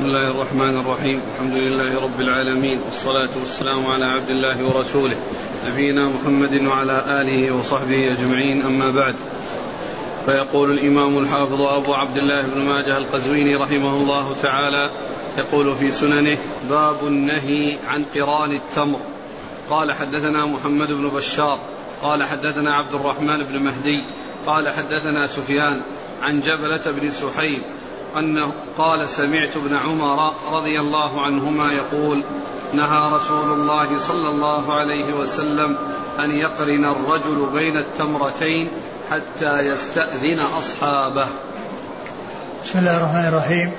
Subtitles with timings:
[0.00, 1.20] بسم الله الرحمن الرحيم.
[1.34, 2.80] الحمد لله رب العالمين.
[2.84, 5.16] والصلاة والسلام على عبد الله ورسوله.
[5.68, 8.62] نبينا محمد وعلى آله وصحبه أجمعين.
[8.62, 9.14] أما بعد
[10.26, 14.90] فيقول الإمام الحافظ أبو عبد الله بن ماجه القزويني رحمه الله تعالى
[15.38, 16.38] يقول في سننه
[16.70, 19.00] باب النهي عن قران التمر.
[19.70, 21.58] قال حدثنا محمد بن بشار.
[22.02, 24.04] قال حدثنا عبد الرحمن بن مهدي.
[24.46, 25.80] قال حدثنا سفيان
[26.22, 27.62] عن جبلة بن سحيم.
[28.18, 32.24] أنه قال سمعت ابن عمر رضي الله عنهما يقول
[32.74, 35.76] نهى رسول الله صلى الله عليه وسلم
[36.20, 38.68] أن يقرن الرجل بين التمرتين
[39.10, 41.26] حتى يستأذن أصحابه.
[42.64, 43.72] بسم الله الرحمن الرحيم.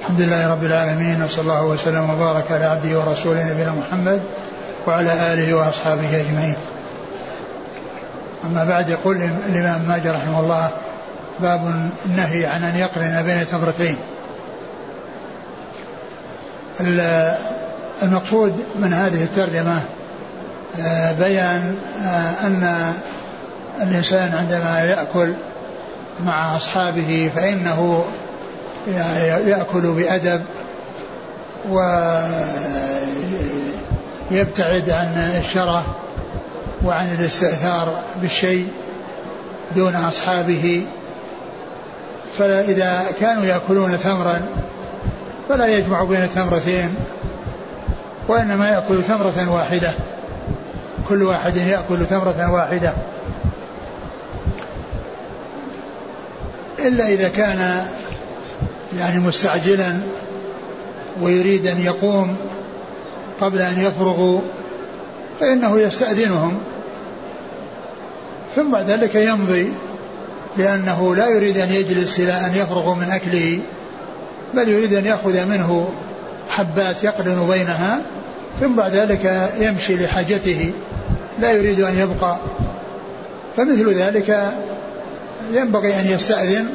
[0.00, 4.22] الحمد لله رب العالمين وصلى الله وسلم وبارك على عبده ورسوله نبينا محمد
[4.86, 6.56] وعلى آله وأصحابه أجمعين.
[8.44, 10.70] أما بعد يقول الإمام ماجد رحمه الله
[11.40, 13.96] باب النهي عن أن يقرن بين تمرتين
[18.02, 19.80] المقصود من هذه الترجمة
[20.80, 22.92] آه، بيان آه، أن
[23.82, 25.32] الإنسان عندما يأكل
[26.24, 28.04] مع أصحابه فإنه
[29.46, 30.42] يأكل بأدب
[34.30, 35.84] ويبتعد عن الشره
[36.84, 37.92] وعن الاستئثار
[38.22, 38.68] بالشيء
[39.76, 40.86] دون أصحابه.
[42.38, 44.40] فإذا كانوا يأكلون تمرا
[45.48, 46.94] فلا يجمع بين تمرتين
[48.28, 49.90] وإنما يأكل تمرة واحدة
[51.08, 52.92] كل واحد يأكل تمرة واحدة.
[56.78, 57.86] إلا إذا كان
[58.98, 59.98] يعني مستعجلا
[61.20, 62.36] ويريد أن يقوم
[63.40, 64.40] قبل أن يفرغوا
[65.40, 66.58] فإنه يستأذنهم
[68.56, 69.72] ثم بعد ذلك يمضي.
[70.56, 73.60] لأنه لا يريد أن يجلس إلى أن يفرغ من أكله
[74.54, 75.88] بل يريد أن يأخذ منه
[76.48, 78.00] حبات يقرن بينها
[78.60, 80.72] ثم بعد ذلك يمشي لحاجته
[81.38, 82.38] لا يريد أن يبقى.
[83.56, 84.52] فمثل ذلك
[85.52, 86.68] ينبغي أن يستأذن.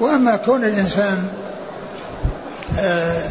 [0.00, 1.28] وأما كون الإنسان
[2.78, 3.28] آآ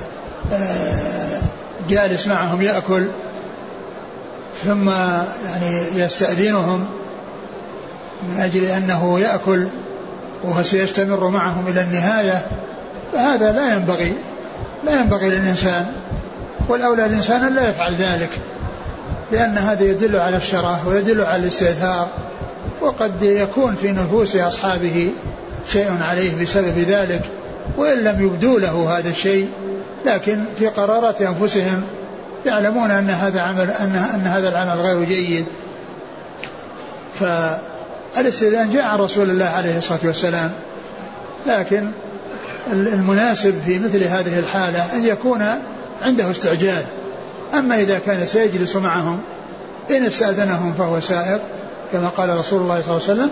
[0.53, 1.41] آآ
[1.89, 3.05] جالس معهم يأكل
[4.65, 6.89] ثم يعني يستأذنهم
[8.23, 9.67] من أجل أنه يأكل
[10.43, 12.45] وهو سيستمر معهم إلى النهاية
[13.13, 14.13] فهذا لا ينبغي
[14.85, 15.85] لا ينبغي للإنسان
[16.67, 18.29] والأولى الإنسان أن لا يفعل ذلك
[19.31, 22.07] لأن هذا يدل على الشره ويدل على الاستئثار
[22.81, 25.11] وقد يكون في نفوس أصحابه
[25.71, 27.21] شيء عليه بسبب ذلك
[27.77, 29.49] وإن لم يبدوا له هذا الشيء
[30.05, 31.81] لكن في قرارات أنفسهم
[32.45, 35.45] يعلمون أن هذا عمل أن, أن هذا العمل غير جيد.
[38.15, 40.51] فالاستئذان جاء عن رسول الله عليه الصلاة والسلام
[41.47, 41.91] لكن
[42.71, 45.45] المناسب في مثل هذه الحالة أن يكون
[46.01, 46.85] عنده استعجال.
[47.53, 49.19] أما إذا كان سيجلس معهم
[49.91, 51.39] إن استأذنهم فهو سائر
[51.91, 53.29] كما قال رسول الله صلى الله عليه وسلم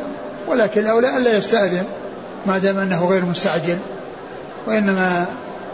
[0.48, 1.84] ولكن الأولى ألا يستأذن
[2.46, 3.78] ما دام أنه غير مستعجل
[4.68, 5.26] وإنما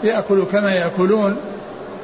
[0.04, 1.36] يأكل كما يأكلون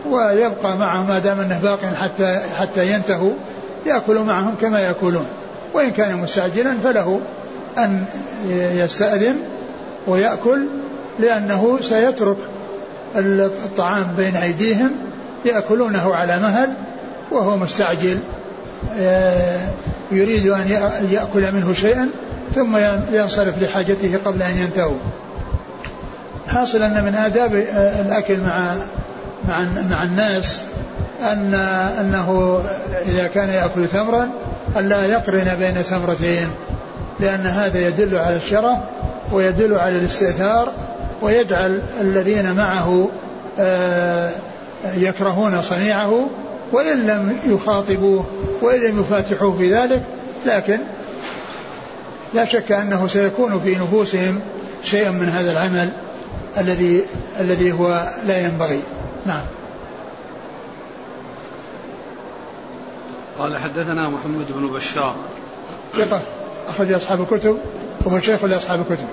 [0.06, 3.32] ويبقى معهم ما دام أنه باق حتى حتى ينتهوا
[3.86, 5.26] يأكل معهم كما يأكلون.
[5.74, 7.20] وإن كان مستعجلا فله
[7.78, 8.04] أن
[8.52, 9.42] يستأذن
[10.06, 10.68] ويأكل
[11.18, 12.36] لأنه سيترك
[13.16, 14.90] الطعام بين أيديهم
[15.44, 16.72] يأكلونه على مهل
[17.30, 18.18] وهو مستعجل
[19.00, 19.68] آه،
[20.12, 22.08] يريد أن يأكل منه شيئا
[22.54, 22.76] ثم
[23.12, 24.98] ينصرف لحاجته قبل أن ينتهوا.
[26.48, 28.74] حاصل أن من آداب آه، الأكل مع
[29.48, 30.62] مع مع الناس
[31.22, 31.54] أن
[32.00, 32.60] أنه
[33.06, 34.28] إذا كان يأكل تمرا
[34.76, 36.48] ألا يقرن بين تمرتين
[37.20, 38.78] لأن هذا يدل على الشرف
[39.32, 40.72] ويدل على الاستئثار
[41.22, 43.08] ويجعل الذين معه
[43.58, 44.30] آه،
[44.96, 46.30] يكرهون صنيعه
[46.72, 48.24] وإن لم يخاطبوه
[48.62, 50.02] وإن لم يفاتحوه في ذلك
[50.46, 50.78] لكن
[52.34, 54.40] لا شك أنه سيكون في نفوسهم
[54.84, 55.92] شيء من هذا العمل
[56.58, 57.02] الذي
[57.40, 58.80] الذي هو لا ينبغي.
[59.26, 59.42] نعم.
[63.40, 65.14] قال حدثنا محمد بن بشار.
[65.96, 66.20] ثقة
[66.68, 67.58] أخرج أصحاب الكتب
[68.04, 69.08] وهو شيخ لأصحاب الكتب.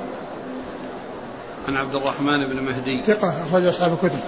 [1.68, 3.01] عن عبد الرحمن بن مهدي.
[3.01, 4.19] ثقة أخرج أصحاب الكتب.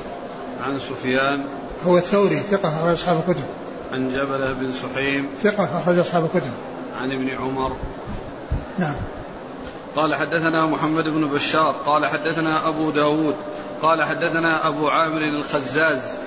[0.65, 1.45] عن سفيان.
[1.85, 3.43] هو الثوري ثقة أخرج أصحاب الكتب.
[3.91, 5.29] عن جبلة بن سحيم.
[5.41, 6.51] ثقة أخرج أصحاب الكتب.
[7.01, 7.75] عن ابن عمر.
[8.77, 8.95] نعم.
[9.95, 11.75] قال حدثنا محمد بن بشار.
[11.85, 13.35] قال حدثنا أبو داود.
[13.81, 16.18] قال حدثنا أبو عامر الخزاز.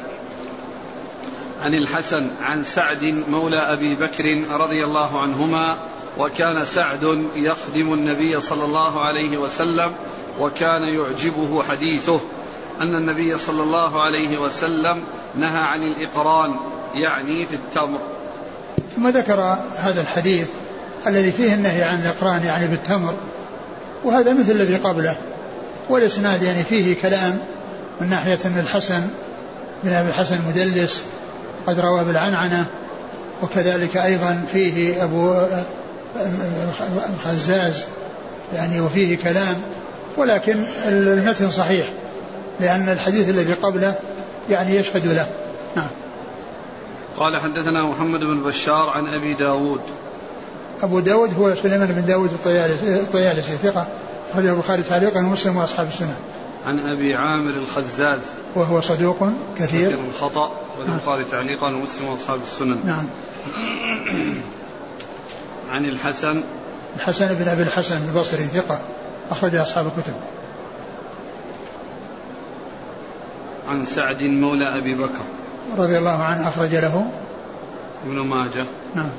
[1.63, 5.77] عن الحسن عن سعد مولى أبي بكر رضي الله عنهما
[6.19, 9.93] وكان سعد يخدم النبي صلى الله عليه وسلم
[10.41, 12.21] وكان يعجبه حديثه
[12.81, 16.57] أن النبي صلى الله عليه وسلم نهى عن الإقران
[16.95, 17.99] يعني في التمر.
[18.97, 19.41] ثم ذكر
[19.77, 20.49] هذا الحديث
[21.07, 23.15] الذي فيه النهي عن الإقران يعني بالتمر
[24.05, 25.17] وهذا مثل الذي قبله
[25.89, 27.39] والإسناد يعني فيه كلام
[28.01, 29.09] من ناحية أن الحسن
[29.85, 31.05] بن أبي الحسن مدلس
[31.67, 32.67] قد روى بالعنعنة
[33.43, 35.35] وكذلك أيضا فيه أبو
[37.15, 37.85] الخزاز
[38.55, 39.63] يعني وفيه كلام
[40.17, 41.93] ولكن المتن صحيح
[42.61, 43.95] لأن الحديث الذي قبله
[44.49, 45.29] يعني يشهد له.
[45.77, 45.89] نعم.
[47.19, 49.81] قال حدثنا محمد بن بشار عن أبي داود.
[50.83, 52.31] أبو داود هو سليمان بن داود
[52.85, 53.87] الطيالسي ثقة
[54.33, 56.17] أخرجه البخاري تعليقا ومسلم وأصحاب السنة.
[56.67, 58.21] عن أبي عامر الخزاز.
[58.55, 59.29] وهو صدوق
[59.59, 59.87] كثير.
[59.87, 62.87] كثير الخطأ والبخاري تعليقا ومسلم وأصحاب السنن.
[62.87, 63.09] نعم.
[65.71, 66.43] عن الحسن.
[66.97, 68.81] الحسن بن أبي الحسن البصري ثقة
[69.31, 70.15] أخرج أصحاب الكتب.
[73.69, 75.25] عن سعد مولى أبي بكر.
[75.79, 77.11] رضي الله عنه أخرج له.
[78.07, 78.65] ابن ماجه.
[78.95, 79.13] نعم.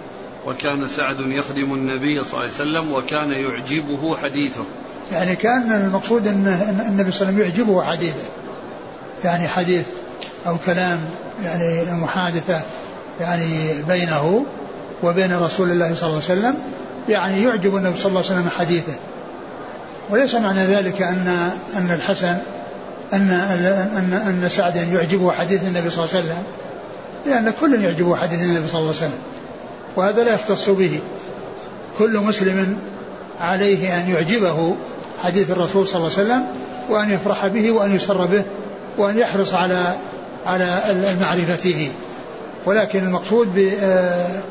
[0.46, 4.64] وكان سعد يخدم النبي صلى الله عليه وسلم وكان يعجبه حديثه.
[5.12, 6.48] يعني كان المقصود أن
[6.90, 8.26] النبي صلى الله عليه وسلم يعجبه حديثه.
[9.24, 9.86] يعني حديث
[10.48, 11.00] أو كلام
[11.44, 12.62] يعني محادثة
[13.20, 14.46] يعني بينه
[15.04, 16.56] وبين رسول الله صلى الله عليه وسلم
[17.10, 18.94] يعني يعجب النبي صلى الله عليه وسلم حديثه.
[20.10, 22.38] وليس معنى ذلك أن أن الحسن
[23.14, 23.30] أن
[23.98, 24.14] أن
[24.44, 26.44] أن سعدا يعجبه حديث النبي صلى الله عليه وسلم
[27.26, 29.20] لأن كل يعجبه حديث النبي صلى الله عليه وسلم
[29.96, 31.00] وهذا لا يختص به.
[32.00, 32.78] كل مسلم
[33.40, 34.76] عليه أن يعجبه
[35.20, 36.46] حديث الرسول صلى الله عليه وسلم
[36.90, 38.44] وأن يفرح به وأن يسر به
[38.98, 39.96] وأن يحرص على
[40.46, 40.82] على
[41.22, 41.92] معرفته
[42.66, 44.42] ولكن المقصود ب آه،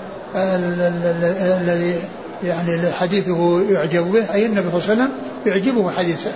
[1.61, 1.99] الذي
[2.45, 5.11] يعني حديثه يعجب به أي النبي صلى الله عليه وسلم
[5.47, 6.29] يعجبه حديث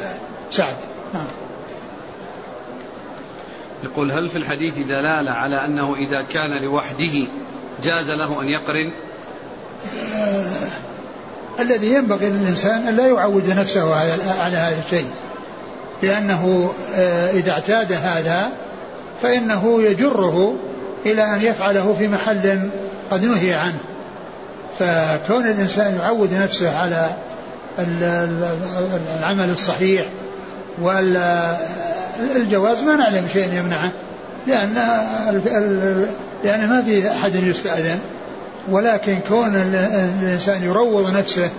[0.51, 0.77] سعد.
[1.15, 1.27] نعم.
[3.85, 7.27] يقول هل في الحديث دلالة على أنه إذا كان لوحده
[7.85, 8.93] جاز له أن يقرن؟
[10.15, 10.86] آه
[11.61, 13.95] الذي ينبغي للإنسان أن لا يعود نفسه
[14.41, 15.07] على هذا الشيء.
[16.03, 18.49] لأنه آه إذا اعتاد هذا
[19.23, 20.55] فإنه يجره
[21.07, 22.71] إلى أن يفعله في محل
[23.11, 23.79] قد نهي عنه.
[24.79, 27.11] فكون الإنسان يعود نفسه على
[29.19, 30.09] العمل الصحيح
[32.33, 33.93] والجواز ما نعلم شيء يمنعه
[34.47, 34.75] لأن
[36.45, 37.99] لأن ما في أحد يستأذن.
[38.69, 41.51] ولكن كون الإنسان يروض نفسه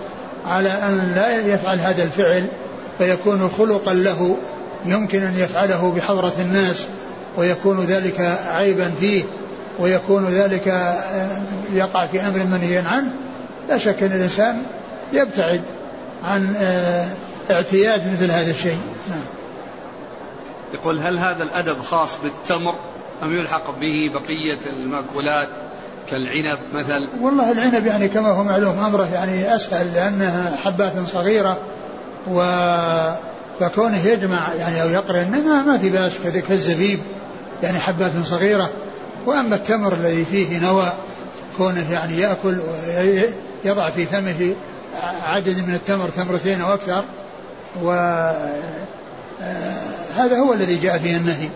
[0.46, 2.46] على أن لا يفعل هذا الفعل
[2.98, 4.36] فيكون خلقا له
[4.84, 6.86] يمكن أن يفعله بحضرة الناس
[7.36, 9.24] ويكون ذلك عيبا فيه
[9.78, 11.40] ويكون ذلك آه،
[11.72, 13.10] يقع في أمر منهي عنه.
[13.68, 14.62] لا شك أن الإنسان
[15.12, 15.62] يبتعد
[16.24, 17.08] عن آه،
[17.50, 18.78] اعتياد مثل هذا الشيء.
[19.10, 19.24] نعم.
[20.74, 22.74] يقول هل هذا الأدب خاص بالتمر
[23.22, 25.48] أم يلحق به بقية المأكولات؟
[26.10, 31.60] كالعنب مثل؟ والله العنب يعني كما هو معلوم أمره يعني أسهل لأنها حبات صغيرة
[32.30, 32.40] و
[33.60, 36.12] فكونه يجمع يعني أو يقرن ما, ما في بأس
[36.48, 37.00] كالزبيب
[37.62, 38.70] يعني حبات صغيرة.
[39.26, 40.92] وأما التمر الذي فيه نوى
[41.56, 42.58] كونه يعني يأكل
[43.64, 44.54] ويضع في فمه
[45.02, 47.04] عدد من التمر تمرتين أو أكثر
[47.82, 48.74] وهذا
[50.20, 51.48] آه، هو الذي جاء فيه النهي.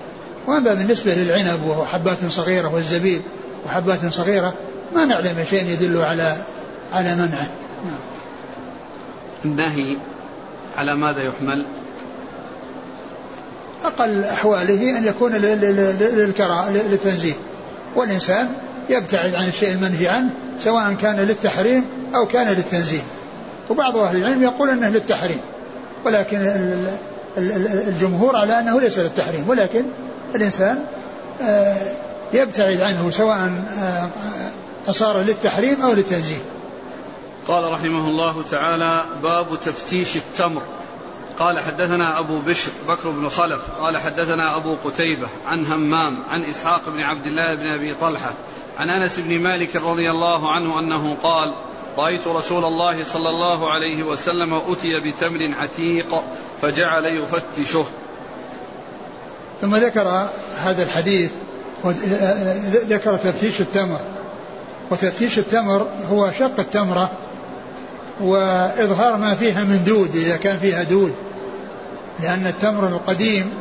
[0.47, 3.23] وأما بالنسبة للعنب وهو حبات صغيرة والزبيب
[3.67, 4.55] وحبات صغيرة
[4.95, 6.37] ما نعلم شيء يدل على
[6.93, 7.47] على منعه.
[9.45, 9.97] النهي
[10.77, 11.67] على ماذا يحمل؟
[13.83, 17.35] أقل أحواله أن يكون للكراء للتنزيه
[17.97, 18.49] والإنسان
[18.89, 23.03] يبتعد عن الشيء المنهي عنه سواء كان للتحريم أو كان للتنزيه
[23.71, 25.41] وبعض أهل العلم يقول أنه للتحريم
[26.05, 26.39] ولكن
[27.89, 29.85] الجمهور على أنه ليس للتحريم ولكن
[30.35, 30.79] الإنسان
[31.43, 31.77] آه،
[32.33, 33.37] يبتعد عنه سواء
[33.79, 34.09] آه،
[34.91, 36.43] أصار للتحريم أو للتنزيه.
[37.49, 40.63] قال رحمه الله تعالى باب تفتيش التمر.
[41.39, 46.83] قال حدثنا أبو بشر بكر بن خلف قال حدثنا أبو قتيبة عن همام عن إسحاق
[46.89, 48.33] بن عبد الله بن أبي طلحة
[48.79, 51.55] عن أنس بن مالك رضي الله عنه أنه قال
[51.99, 56.23] رأيت رسول الله صلى الله عليه وسلم أتي بتمر عتيق
[56.63, 57.87] فجعل يفتشه.
[59.61, 61.31] ثم ذكر هذا الحديث
[62.89, 64.01] ذكر تفتيش التمر.
[64.91, 67.13] وتفتيش التمر هو شق التمرة
[68.21, 71.13] وإظهار ما فيها من دود إذا كان فيها دود.
[72.23, 73.53] لأن التمر القديم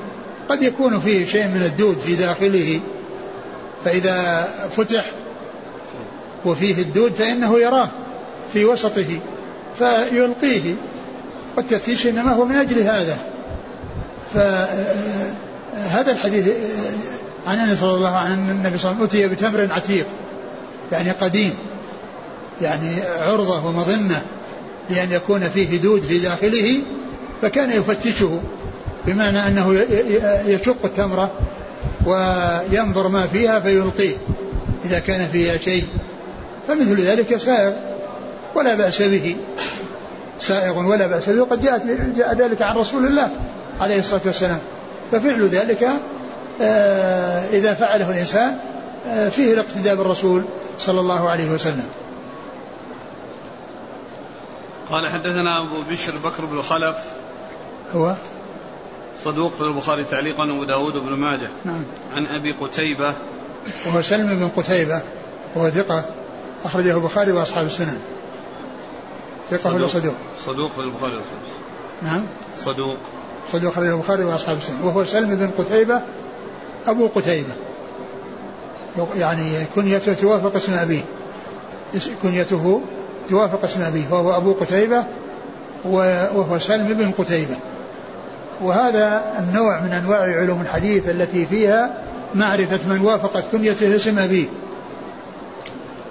[0.49, 2.79] قد يكون فيه شيء من الدود في داخله.
[3.85, 4.47] فإذا
[4.77, 5.05] فتح
[6.45, 7.89] وفيه الدود فإنه يراه
[8.53, 9.19] في وسطه
[9.77, 10.73] فيلقيه.
[11.57, 13.17] والتفتيش إنما هو من أجل هذا.
[15.75, 16.47] هذا الحديث
[17.47, 20.05] عن انس رضي الله عنه ان النبي صلى الله عليه وسلم أتي بتمر عتيق
[20.91, 21.53] يعني قديم
[22.61, 24.21] يعني عرضة ومظنة
[24.89, 26.79] لأن يكون فيه دود في داخله
[27.41, 28.41] فكان يفتشه
[29.05, 29.85] بمعنى أنه
[30.45, 31.31] يشق التمره
[32.05, 34.15] وينظر ما فيها فيلقيه
[34.85, 35.85] إذا كان فيها شيء.
[36.67, 37.73] فمثل ذلك سائغ
[38.55, 39.35] ولا بأس به
[40.39, 41.81] سائغ ولا بأس به وقد جاءت
[42.17, 43.29] جاء ذلك عن رسول الله
[43.79, 44.59] عليه الصلاة والسلام.
[45.11, 45.89] ففعل ذلك
[47.53, 48.57] إذا فعله الإنسان
[49.07, 50.43] آه، فيه الاقتداء بالرسول
[50.77, 51.89] صلى الله عليه وسلم.
[54.89, 56.97] قال حدثنا أبو بشر بكر بن خلف.
[57.95, 58.15] هو؟
[59.23, 61.47] صدوق في البخاري تعليقا وأبو داود بن ماجه.
[61.65, 61.85] نعم.
[62.13, 63.13] عن أبي قتيبة.
[63.85, 65.01] وهو سلم بن قتيبة
[65.55, 66.05] وهو ثقة
[66.63, 67.99] أخرجه البخاري وأصحاب السنن.
[69.51, 70.15] ثقة ولا صدوق؟
[70.45, 71.21] صدوق؟ في البخاري
[72.01, 72.25] نعم.
[72.57, 72.97] صدوق.
[73.51, 74.81] صدوق أخرجه البخاري وأصحاب السنن.
[74.83, 76.01] وهو سلم بن قتيبة
[76.87, 77.55] أبو قتيبة.
[79.17, 81.01] يعني كنيته توافق اسم أبيه.
[82.23, 82.81] كنيته
[83.29, 85.03] توافق اسم أبيه وهو أبو قتيبة
[85.85, 87.55] وهو سلم بن قتيبة.
[88.61, 92.03] وهذا النوع من أنواع علوم الحديث التي فيها
[92.35, 94.47] معرفة من وافقت كنيته اسم أبيه.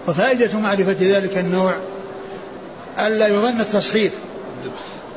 [0.08, 1.76] وفائدة معرفة ذلك النوع
[2.98, 4.12] ألا يظن التصحيف.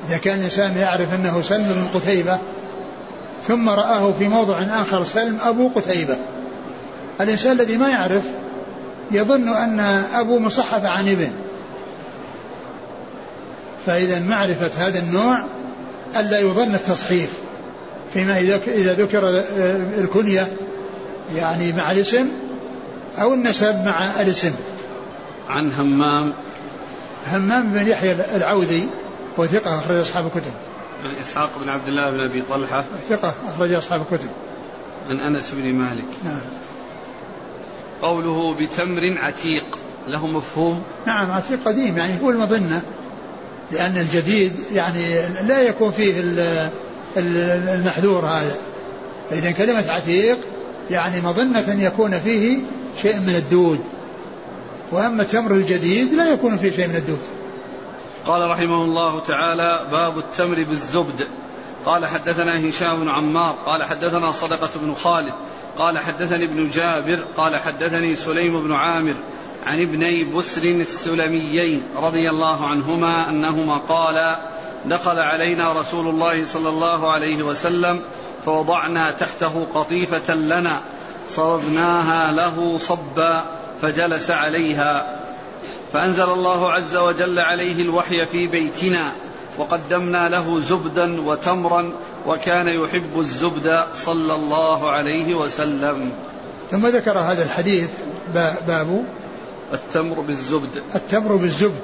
[0.09, 2.39] إذا كان الإنسان يعرف أنه سلم بن قتيبة
[3.47, 6.17] ثم رآه في موضع آخر سلم أبو قتيبة.
[7.21, 8.23] الإنسان الذي ما يعرف
[9.11, 9.79] يظن أن
[10.13, 11.31] أبو مصحف عن ابن.
[13.85, 15.45] فإذا معرفة هذا النوع
[16.15, 17.33] ألا يظن التصحيف.
[18.13, 19.43] فيما إذا ذكر
[19.97, 20.47] الكنية
[21.35, 22.27] يعني مع الاسم
[23.17, 24.51] أو النسب مع الاسم.
[25.49, 26.33] عن همام.
[27.31, 28.87] همام بن يحيى العوذي
[29.37, 30.51] وثقة أخرج أصحاب الكتب.
[31.03, 32.83] عن إسحاق بن عبد الله بن أبي طلحة.
[33.09, 34.29] ثقة أخرج أصحاب الكتب.
[35.09, 36.05] عن أنس بن مالك.
[36.23, 36.41] نعم.
[38.01, 42.81] قوله بتمر عتيق له مفهوم؟ نعم عتيق قديم يعني هو المظنة
[43.71, 45.15] لأن الجديد يعني
[45.47, 46.13] لا يكون فيه
[47.17, 48.57] المحذور هذا.
[49.29, 50.37] فإذا كلمة عتيق
[50.91, 52.59] يعني مظنة يكون فيه
[53.01, 53.79] شيء من الدود.
[54.91, 57.19] وأما التمر الجديد لا يكون فيه شيء من الدود.
[58.27, 61.27] قال رحمه الله تعالى باب التمر بالزبد.
[61.85, 65.33] قال حدثنا هشام بن عمار قال حدثنا صدقة بن خالد
[65.77, 69.15] قال حدثني ابن جابر قال حدثني سليم بن عامر
[69.65, 74.39] عن ابني بسر السلميين رضي الله عنهما أنهما قالا
[74.85, 78.03] دخل علينا رسول الله صلى الله عليه وسلم
[78.45, 80.81] فوضعنا تحته قطيفة لنا
[81.29, 83.45] صببناها له صبا
[83.81, 85.22] فجلس عليها.
[85.93, 89.13] فأنزل الله عز وجل عليه الوحي في بيتنا
[89.57, 91.91] وقدمنا له زبدا وتمرا
[92.27, 96.11] وكان يحب الزبد صلى الله عليه وسلم.
[96.71, 97.89] ثم ذكر هذا الحديث
[98.33, 99.05] باب
[99.73, 100.81] التمر بالزبد.
[100.95, 101.81] التمر بالزبد.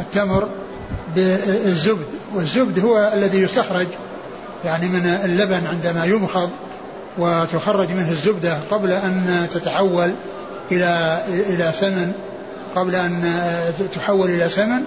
[0.00, 0.48] التمر
[1.14, 2.06] بالزبد.
[2.34, 3.88] والزبد هو الذي يستخرج
[4.64, 6.50] يعني من اللبن عندما يمخض
[7.18, 10.12] وتخرج منه الزبدة قبل أن تتحول
[10.72, 12.12] إلى إلى سمن.
[12.76, 13.32] قبل أن
[13.94, 14.82] تحول إلى سمن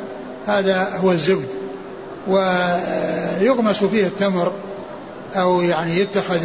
[0.47, 1.47] هذا هو الزبد.
[2.27, 4.51] ويغمس فيه التمر
[5.35, 6.39] أو يعني يتخذ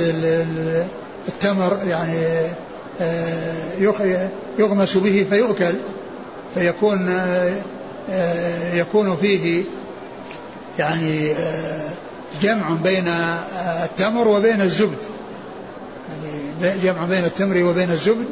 [1.29, 2.19] التمر يعني
[3.01, 5.75] آه، يغمس به فيؤكل
[6.55, 7.53] فيكون آه،
[8.11, 9.63] آه، يكون فيه
[10.79, 11.35] يعني
[12.43, 13.09] جمع بين
[13.85, 14.99] التمر وبين الزبد.
[16.63, 18.27] يعني جمع بين التمر وبين الزبد.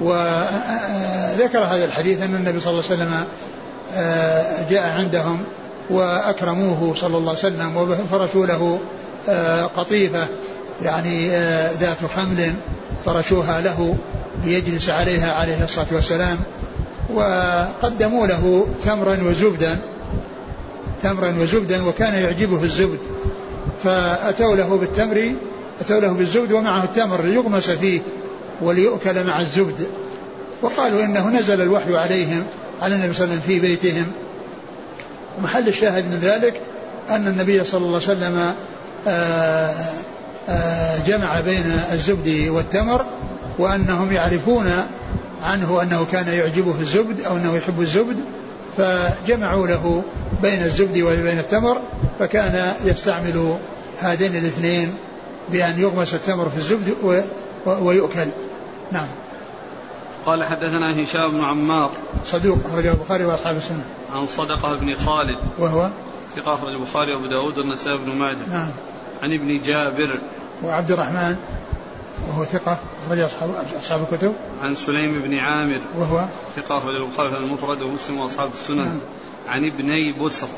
[0.00, 3.24] وذكر هذا الحديث أن النبي صلى الله عليه وسلم
[4.70, 5.42] جاء عندهم
[5.90, 8.78] وأكرموه صلى الله عليه وسلم وفرشوا له
[9.76, 10.26] قطيفة
[10.82, 11.28] يعني
[11.80, 12.52] ذات حمل
[13.04, 13.96] فرشوها له
[14.44, 16.38] ليجلس عليها عليه الصلاة والسلام
[17.14, 19.78] وقدموا له تمرا وزبدا
[21.02, 22.98] تمرا وزبدا وكان يعجبه الزبد.
[23.84, 25.32] فأتوا له بالتمر
[25.80, 28.00] أتوا له بالزبد ومعه التمر ليغمس فيه.
[28.62, 29.86] وليؤكل مع الزبد.
[30.62, 32.44] وقالوا إنه نزل الوحي عليهم
[32.82, 34.06] على النبي صلى الله عليه وسلم في بيتهم.
[35.38, 36.60] ومحل الشاهد من ذلك
[37.10, 38.54] أن النبي صلى الله عليه وسلم
[39.06, 39.74] آه،
[40.48, 43.04] آه، جمع بين الزبد والتمر
[43.58, 44.70] وأنهم يعرفون
[45.42, 48.16] عنه أنه كان يعجبه الزبد أو أنه يحب الزبد
[48.78, 50.02] فجمعوا له
[50.42, 51.80] بين الزبد وبين التمر
[52.18, 53.56] فكان يستعمل
[54.00, 54.94] هذين الاثنين
[55.52, 56.94] بأن يغمس التمر في الزبد
[57.66, 58.28] ويؤكل.
[58.92, 59.08] نعم
[60.26, 61.90] قال حدثنا هشام بن عمار
[62.26, 63.84] صدوق أخرجه البخاري وأصحاب السنة
[64.14, 65.90] عن صدقة بن خالد وهو
[66.36, 68.70] ثقة أخرج البخاري وأبو داود والنسائي بن ماجه نعم
[69.22, 70.18] عن ابن جابر
[70.62, 71.36] وعبد الرحمن
[72.28, 73.50] وهو ثقة أخرج أصحاب
[73.82, 74.34] أصحاب الكتب.
[74.62, 78.84] عن سليم بن عامر وهو ثقة أخرج البخاري المفرد ومسلم وأصحاب السنن.
[78.84, 79.00] نعم.
[79.48, 80.48] عن ابني بسر.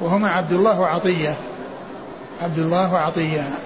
[0.00, 1.36] وهما عبد الله وعطية.
[2.40, 3.58] عبد الله وعطية.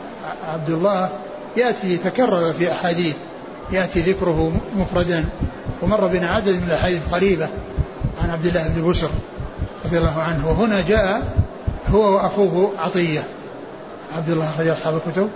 [0.43, 1.11] عبد الله
[1.57, 3.17] يأتي يتكرر في أحاديث
[3.73, 5.25] يأتي ذكره مفردا
[5.83, 7.49] ومر بنا عدد من الأحاديث قريبة
[8.23, 9.11] عن عبد الله بن بسر
[9.85, 11.37] رضي الله عنه وهنا جاء
[11.89, 13.25] هو وأخوه عطية.
[14.13, 15.31] عبد الله أخرج أصحاب الكتب.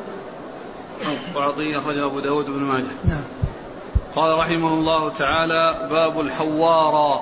[1.37, 2.85] وعطية أخرج أبو داود بن ماجه.
[3.05, 3.25] نعم.
[4.17, 7.21] قال رحمه الله تعالى باب الحوارى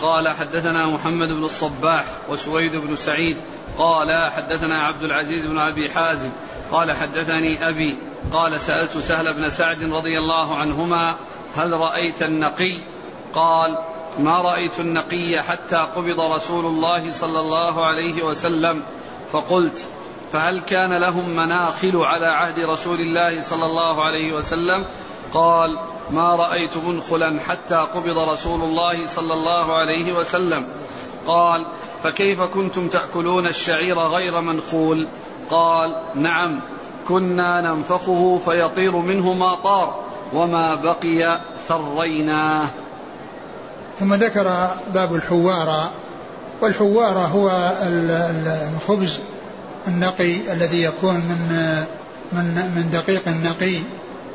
[0.00, 3.36] قال حدثنا محمد بن الصباح وسويد بن سعيد.
[3.78, 6.30] قال حدثنا عبد العزيز بن أبي حازم.
[6.72, 7.98] قال حدثني أبي
[8.32, 11.16] قال سألت سهل بن سعد رضي الله عنهما
[11.56, 12.80] هل رأيت النقي؟
[13.34, 13.78] قال
[14.18, 18.82] ما رأيت النقي حتى قبض رسول الله صلى الله عليه وسلم
[19.32, 19.88] فقلت
[20.32, 24.84] فهل كان لهم مناخل على عهد رسول الله صلى الله عليه وسلم؟
[25.34, 25.78] قال
[26.10, 30.68] ما رأيت منخلا حتى قبض رسول الله صلى الله عليه وسلم.
[31.26, 31.66] قال
[32.02, 35.08] فكيف كنتم تأكلون الشعير غير منخول؟
[35.52, 36.60] قال نعم
[37.08, 39.94] كنا ننفخه فيطير منه ما طار
[40.32, 42.66] وما بقي ثريناه
[43.98, 45.90] ثم ذكر باب الحوارى
[46.60, 47.72] والحوارى هو
[48.76, 49.20] الخبز
[49.88, 51.84] النقي الذي يكون من
[52.32, 53.78] من من دقيق نقي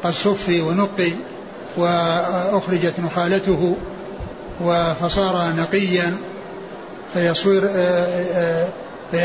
[0.04, 1.12] قد صفي ونقي
[1.78, 3.76] وأخرجت نخالته
[5.02, 6.18] فصار نقيا
[7.14, 7.70] فيصير
[9.16, 9.18] آه،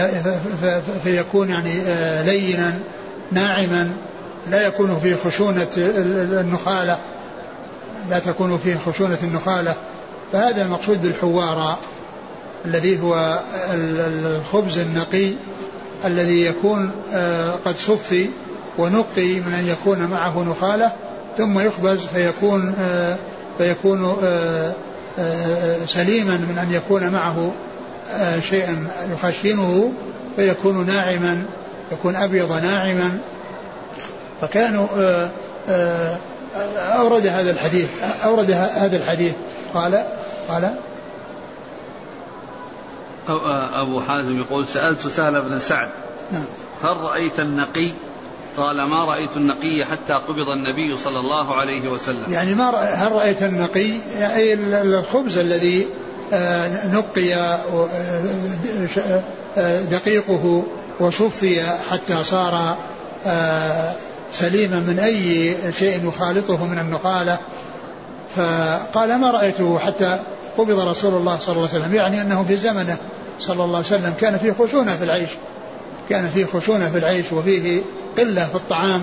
[0.64, 2.78] آه، فيكون يعني آه، لينا
[3.32, 3.90] ناعما
[4.50, 6.98] لا يكون فيه خشونة النخالة.
[8.10, 9.74] لا تكون فيه خشونة النخالة.
[10.32, 11.78] فهذا المقصود بالحوارى
[12.64, 15.32] الذي هو الخبز النقي
[16.04, 16.90] الذي يكون
[17.64, 18.26] قد صفي
[18.78, 20.92] ونقي من أن يكون معه نخالة
[21.38, 22.74] ثم يخبز فيكون
[23.58, 24.16] فيكون
[25.86, 27.52] سليما من أن يكون معه
[28.50, 29.92] شيئا يخشنه
[30.36, 31.46] فيكون ناعما
[31.92, 33.18] يكون أبيض ناعما.
[34.40, 34.86] فكانوا
[36.76, 37.88] أورد هذا الحديث
[38.24, 39.34] أورد هذا الحديث.
[39.74, 40.04] قال
[40.48, 40.74] قال
[43.74, 45.88] أبو حازم يقول سألت سهل بن سعد
[46.32, 46.44] نعم.
[46.82, 47.94] هل رأيت النقي؟
[48.56, 52.32] قال ما رأيت النقي حتى قبض النبي صلى الله عليه وسلم.
[52.32, 54.00] يعني ما هل رأيت النقي؟
[54.36, 55.86] أي الخبز الذي آه،
[56.92, 57.58] نقي آه،
[59.56, 60.62] آه، دقيقه
[61.00, 62.76] وصفي حتى صار
[64.32, 67.38] سليما من أي شيء يخالطه من النخالة
[68.36, 70.18] فقال ما رأيته حتى
[70.58, 72.96] قبض رسول الله صلى الله عليه وسلم يعني أنه في زمنه
[73.38, 75.30] صلى الله عليه وسلم كان فيه خشونة في العيش
[76.10, 77.80] كان فيه خشونة في العيش وفيه
[78.18, 79.02] قلة في الطعام.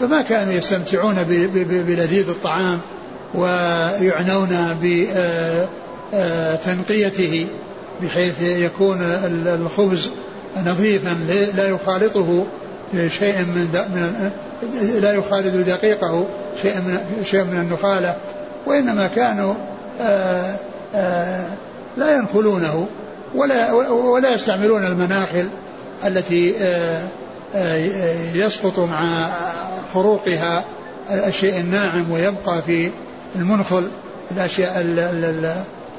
[0.00, 1.14] فما كانوا يستمتعون
[1.86, 2.80] بلذيذ الطعام
[3.34, 4.78] ويعنون
[6.14, 7.46] بتنقيته
[8.02, 8.98] بحيث يكون
[9.46, 10.10] الخبز
[10.66, 11.16] نظيفا
[11.56, 12.46] لا يخالطه
[13.08, 14.30] شيء من, من
[15.00, 16.26] لا يخالط دقيقه
[16.62, 18.16] شيء من شيء من النخالة
[18.66, 19.54] وإنما كانوا
[20.00, 20.56] آآ
[20.94, 21.44] آآ
[21.96, 22.86] لا ينخلونه
[23.34, 25.48] ولا ولا يستعملون المناخل
[26.04, 26.54] التي
[28.34, 29.28] يسقط مع
[29.94, 30.64] خروقها
[31.10, 32.90] الشيء الناعم ويبقى في
[33.36, 33.88] المنخل
[34.30, 34.80] الأشياء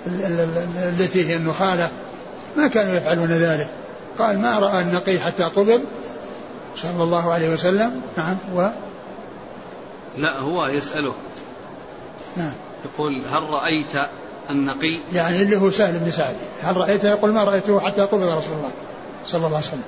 [0.07, 1.89] التي هي النخالة
[2.57, 3.69] ما كانوا يفعلون ذلك.
[4.19, 5.81] قال ما رأى النقي حتى قبض
[6.75, 8.01] صلى الله عليه وسلم.
[8.17, 8.69] نعم و
[10.17, 11.13] لا هو يسأله.
[12.37, 12.53] نعم.
[12.85, 14.09] يقول هل رأيت
[14.49, 16.35] النقي؟ يعني اللي هو سهل بن سعد.
[16.61, 18.71] هل رأيته؟ يقول ما رأيته حتى قبض رسول الله
[19.25, 19.83] صلى الله عليه وسلم.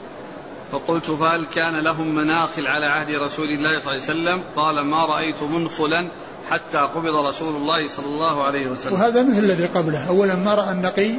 [0.71, 5.06] فقلت فهل كان لهم مناخل على عهد رسول الله صلى الله عليه وسلم؟ قال ما
[5.06, 6.08] رأيت منخلا
[6.52, 8.94] حتى قبض رسول الله صلى الله عليه وسلم.
[8.94, 10.08] وهذا مثل الذي قبله.
[10.08, 11.16] أولا ما رأى النقي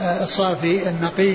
[0.00, 1.34] آه، الصافي النقي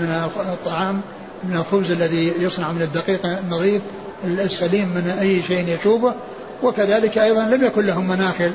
[0.00, 1.00] من الطعام
[1.44, 3.82] من الخبز الذي يصنع من الدقيق النظيف
[4.24, 6.14] السليم من أي شيء يشوبه
[6.62, 8.52] وكذلك أيضا لم يكن لهم مناخل.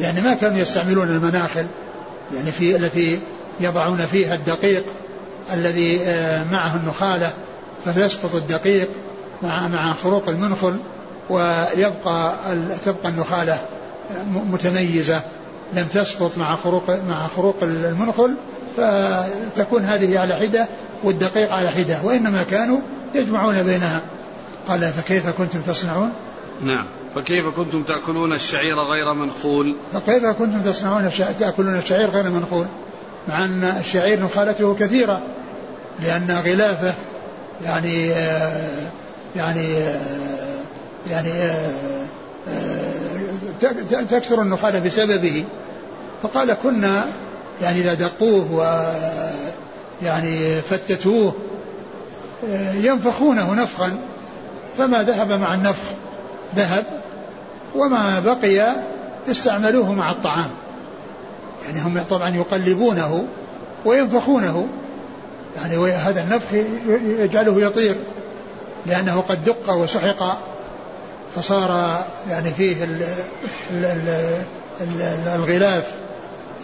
[0.00, 1.66] يعني ما كانوا يستعملون المناخل
[2.34, 3.20] يعني في التي
[3.60, 4.84] يضعون فيها الدقيق
[5.52, 7.32] الذي آه، معه النخالة
[7.84, 8.88] فيسقط الدقيق
[9.42, 10.76] مع مع خروق المنخل.
[11.30, 12.34] ويبقى
[12.84, 13.58] تبقى النخالة
[14.50, 15.20] متميزة
[15.72, 18.34] لم تسقط مع خروق مع خروق المنخل
[18.76, 20.66] فتكون هذه على حدة
[21.04, 22.78] والدقيق على حدة وإنما كانوا
[23.14, 24.02] يجمعون بينها.
[24.68, 26.12] قال فكيف كنتم تصنعون؟
[26.60, 26.86] نعم.
[27.14, 32.66] فكيف كنتم تأكلون الشعير غير منخول؟ فكيف كنتم تصنعون تأكلون الشعير غير منخول؟
[33.28, 35.22] مع أن الشعير نخالته كثيرة
[36.00, 36.94] لأن غلافه
[37.62, 38.90] يعني آه
[39.36, 40.51] يعني آه
[41.10, 41.32] يعني
[42.48, 42.92] آه
[44.10, 45.44] تكثر النخالة بسببه.
[46.22, 47.04] فقال كنا
[47.62, 48.86] يعني إذا دقوه و
[50.02, 51.34] يعني فتتوه
[52.74, 53.98] ينفخونه نفخا.
[54.78, 55.84] فما ذهب مع النفخ
[56.56, 56.84] ذهب
[57.74, 58.76] وما بقي
[59.30, 60.50] استعملوه مع الطعام.
[61.66, 63.24] يعني هم طبعا يقلبونه
[63.84, 64.66] وينفخونه.
[65.56, 66.52] يعني هذا النفخ
[67.04, 67.96] يجعله يطير
[68.86, 70.51] لأنه قد دق وسحق.
[71.36, 73.02] فصار يعني فيه ال
[73.70, 74.08] ال
[74.80, 75.84] ال الغلاف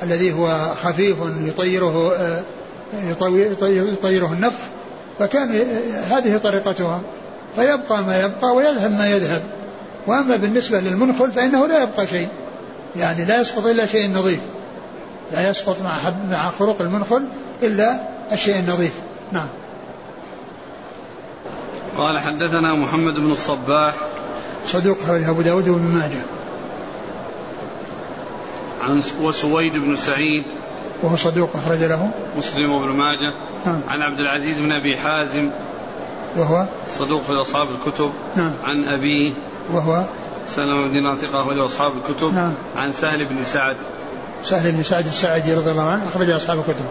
[0.03, 2.13] الذي هو خفيف يطيره
[3.63, 4.59] يطيره النفخ.
[5.19, 5.63] فكان
[6.11, 7.03] هذه طريقتهم
[7.57, 9.43] فيبقى ما يبقى ويذهب ما يذهب.
[10.07, 12.29] وأما بالنسبة للمنخل فإنه لا يبقى شيء.
[12.97, 14.41] يعني لا يسقط إلا شيء نظيف.
[15.33, 17.25] لا يسقط مع مع خروق المنخل
[17.63, 18.01] إلا
[18.33, 18.93] الشيء النظيف.
[19.33, 19.49] نعم.
[21.99, 23.95] قال حدثنا محمد بن الصباح
[24.69, 26.23] صدوق خرج أبو داود وابن ماجه.
[28.83, 30.45] عن وسويد بن سعيد
[31.03, 32.11] وهو صدوق أخرج له.
[32.39, 33.33] مسلم وابن ماجه.
[33.67, 33.81] نعم.
[33.89, 35.51] عن عبد العزيز بن أبي حازم
[36.37, 38.11] وهو صدوق في أصحاب الكتب.
[38.37, 38.55] نعم.
[38.65, 39.31] عن أبيه
[39.73, 40.05] وهو
[40.47, 42.35] سلمة بن دينار ثقة أخرج أصحاب الكتب.
[42.35, 42.55] نعم.
[42.77, 43.77] عن سهل بن سعد.
[44.45, 46.85] سهل بن سعد الساعدي رضي الله عنه أخرج أصحاب الكتب.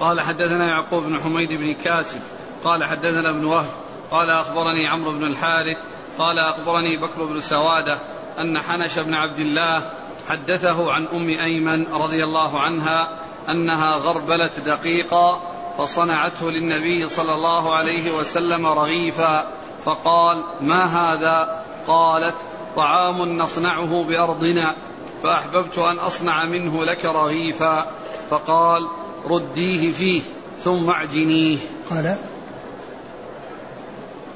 [0.00, 2.20] قال حدثنا يعقوب بن حميد بن كاسب.
[2.64, 3.87] قال حدثنا ابن وهب.
[4.10, 5.78] قال أخبرني عمرو بن الحارث
[6.18, 7.98] قال أخبرني بكر بن سوادة
[8.38, 9.90] أن حنش بن عبد الله
[10.28, 13.08] حدثه عن أم أيمن رضي الله عنها
[13.48, 15.40] أنها غربلت دقيقا
[15.78, 19.46] فصنعته للنبي صلى الله عليه وسلم رغيفا
[19.84, 22.34] فقال ما هذا؟ قالت
[22.76, 24.74] طعام نصنعه بأرضنا
[25.22, 27.86] فأحببت أن أصنع منه لك رغيفا.
[28.30, 28.88] فقال
[29.24, 30.22] رديه فيه
[30.58, 31.58] ثم اعجنيه.
[31.90, 32.18] قال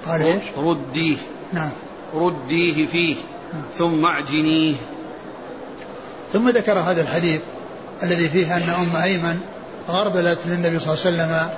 [0.07, 1.17] قال إيش؟ رديه.
[1.53, 1.71] نعم.
[2.15, 3.17] رديه فيه.
[3.53, 3.65] نعم.
[3.75, 4.75] ثم اعجنيه.
[6.33, 7.41] ثم ذكر هذا الحديث
[8.03, 9.41] الذي فيه أن أم أيمن
[9.89, 11.51] غربلت للنبي صلى الله عليه وسلم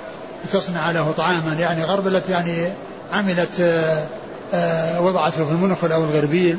[0.45, 1.53] لتصنع له طعاما.
[1.53, 2.69] يعني غربلت يعني
[3.11, 4.07] عملت آه،
[4.53, 6.57] آه، وضعته في المنخل أو الغربيل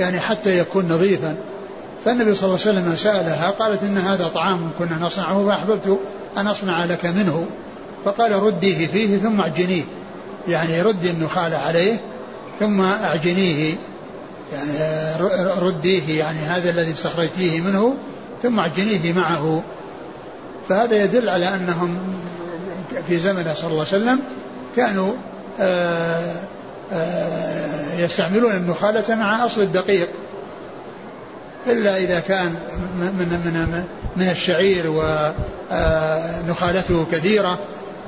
[0.00, 1.36] يعني حتى يكون نظيفا.
[2.04, 5.98] فالنبي صلى الله عليه وسلم سألها قالت إن هذا طعام كنا نصنعه فأحببت
[6.36, 7.46] أن أصنع لك منه.
[8.04, 9.84] فقال رديه فيه ثم اعجنيه.
[10.48, 11.96] يعني ردي النخال عليه
[12.60, 13.76] ثم أعجنيه
[14.52, 15.14] يعني
[15.60, 17.94] رديه يعني هذا الذي استخرجتيه منه
[18.42, 19.62] ثم أعجنيه معه.
[20.68, 21.98] فهذا يدل على أنهم
[23.08, 24.20] في زمنه صلى الله عليه وسلم
[24.76, 25.12] كانوا
[25.60, 26.34] آآ
[26.92, 30.08] آآ يستعملون النخالة مع أصل الدقيق.
[31.66, 32.58] إلا إذا كان
[32.98, 33.84] من من
[34.16, 34.84] من الشعير
[35.70, 37.58] ونخالته كثيرة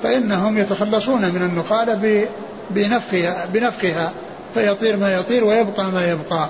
[0.02, 2.24] فإنهم يتخلصون من النخالة
[2.70, 4.12] بنفخها بنفخها.
[4.54, 6.48] فيطير ما يطير ويبقى ما يبقى.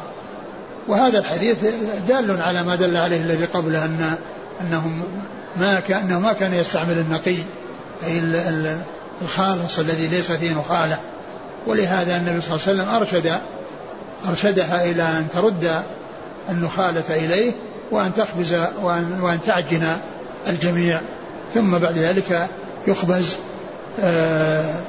[0.88, 1.64] وهذا الحديث
[2.08, 4.14] دال على ما دل عليه الذي قبله أن
[4.60, 5.02] أنهم
[5.56, 7.36] ما كان ما كان يستعمل النقي
[8.06, 8.22] أي
[9.22, 10.98] الخالص الذي ليس فيه نخالة
[11.66, 13.38] ولهذا النبي صلى الله عليه وسلم أرشد
[14.28, 15.82] أرشدها إلى أن ترد
[16.50, 17.52] النخالة إليه
[17.90, 19.96] وأن تخبز وأن, وأن تعجن
[20.48, 21.00] الجميع.
[21.54, 22.48] ثم بعد ذلك
[22.88, 23.36] يخبز
[24.00, 24.82] آآ آه،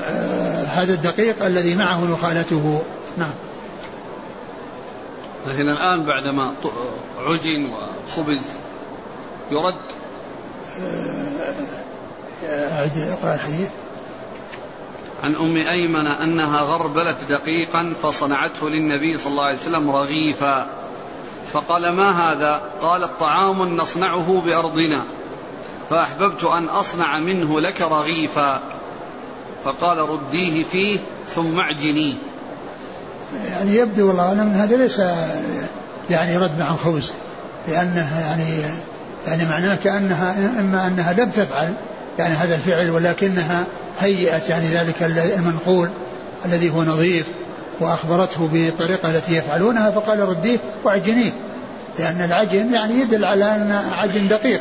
[0.00, 2.82] آه، هذا الدقيق الذي معه نخالته.
[3.18, 3.34] نعم.
[5.46, 6.54] لكن الآن بعدما
[7.18, 8.42] عجن وخبز
[9.50, 9.80] يرد؟
[12.44, 13.70] آه، أعد إقرأ الحديث.
[15.22, 20.66] عن أم أيمن أنها غربلت دقيقا فصنعته للنبي صلى الله عليه وسلم رغيفا.
[21.52, 25.04] فقال ما هذا؟ قال الطعام نصنعه بأرضنا.
[25.92, 28.62] فأحببت أن أصنع منه لك رغيفا.
[29.64, 32.14] فقال رديه فيه ثم اعجنيه
[33.50, 35.02] يعني يبدو والله أعلم أن هذا ليس
[36.10, 37.12] يعني رد مع الخبز
[37.68, 38.62] لأنه يعني
[39.26, 41.74] يعني معناه كأنها إما أنها لم تفعل
[42.18, 43.64] يعني هذا الفعل ولكنها
[43.98, 45.02] هيئت يعني ذلك
[45.38, 45.88] المنقول
[46.44, 47.26] الذي هو نظيف
[47.80, 49.90] وأخبرته بالطريقة التي يفعلونها.
[49.90, 51.32] فقال رديه وعجنيه
[51.98, 54.60] لأن العجن يعني يدل على أن عجن دقيق.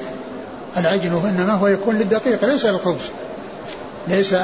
[0.77, 3.11] العجن إنما هو يكون للدقيق ليس للخبز.
[4.07, 4.35] ليس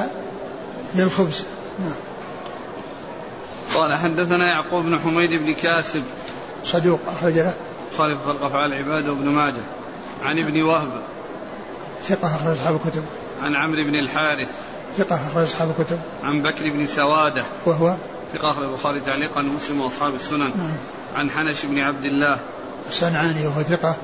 [0.95, 1.43] للخبز.
[1.79, 1.95] نعم.
[3.75, 6.03] قال حدثنا يعقوب بن حميد بن كاسب.
[6.65, 7.53] صدوق أخرج له
[7.97, 9.61] خالف خلق أفعال العباد وابن ماجه.
[10.21, 10.91] عن ابن وهب.
[12.03, 13.03] ثقة أخرج أصحاب الكتب.
[13.41, 14.51] عن عمرو بن الحارث.
[14.97, 15.99] ثقة أخرج أصحاب الكتب.
[16.23, 17.43] عن بكر بن سوادة.
[17.65, 17.95] وهو؟
[18.33, 20.51] ثقة أخرج البخاري تعليقا مسلم وأصحاب السنن.
[20.57, 20.77] نعم.
[21.15, 22.39] عن حنش بن عبد الله.
[22.89, 23.95] الصنعاني وهو ثقة.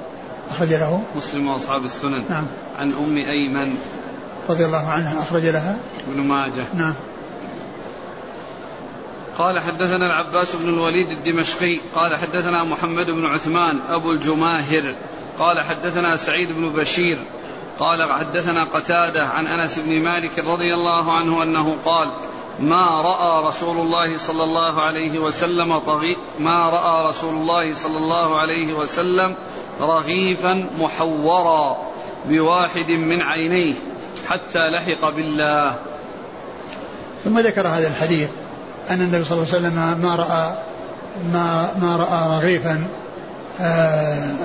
[0.49, 2.23] أخرج له مسلم وأصحاب السنن.
[2.29, 2.47] نعم.
[2.77, 3.75] عن أم أيمن.
[4.49, 5.79] رضي الله عنها أخرج لها.
[6.07, 6.65] ابن ماجه.
[6.73, 6.93] نعم.
[9.37, 11.79] قال حدثنا العباس بن الوليد الدمشقي.
[11.95, 14.95] قال حدثنا محمد بن عثمان أبو الجماهر.
[15.39, 17.17] قال حدثنا سعيد بن بشير.
[17.79, 22.13] قال حدثنا قتادة عن أنس بن مالك رضي الله عنه أنه قال
[22.59, 28.39] ما رأى رسول الله صلى الله عليه وسلم طغي ما رأى رسول الله صلى الله
[28.39, 29.35] عليه وسلم
[29.81, 31.77] رغيفا محورا
[32.27, 33.73] بواحد من عينيه
[34.27, 35.75] حتى لحق بالله.
[37.23, 38.29] ثم ذكر هذا الحديث
[38.89, 40.57] أن النبي صلى الله عليه وسلم ما رأى
[41.33, 42.87] ما ما رأى رغيفا
[43.59, 44.35] آه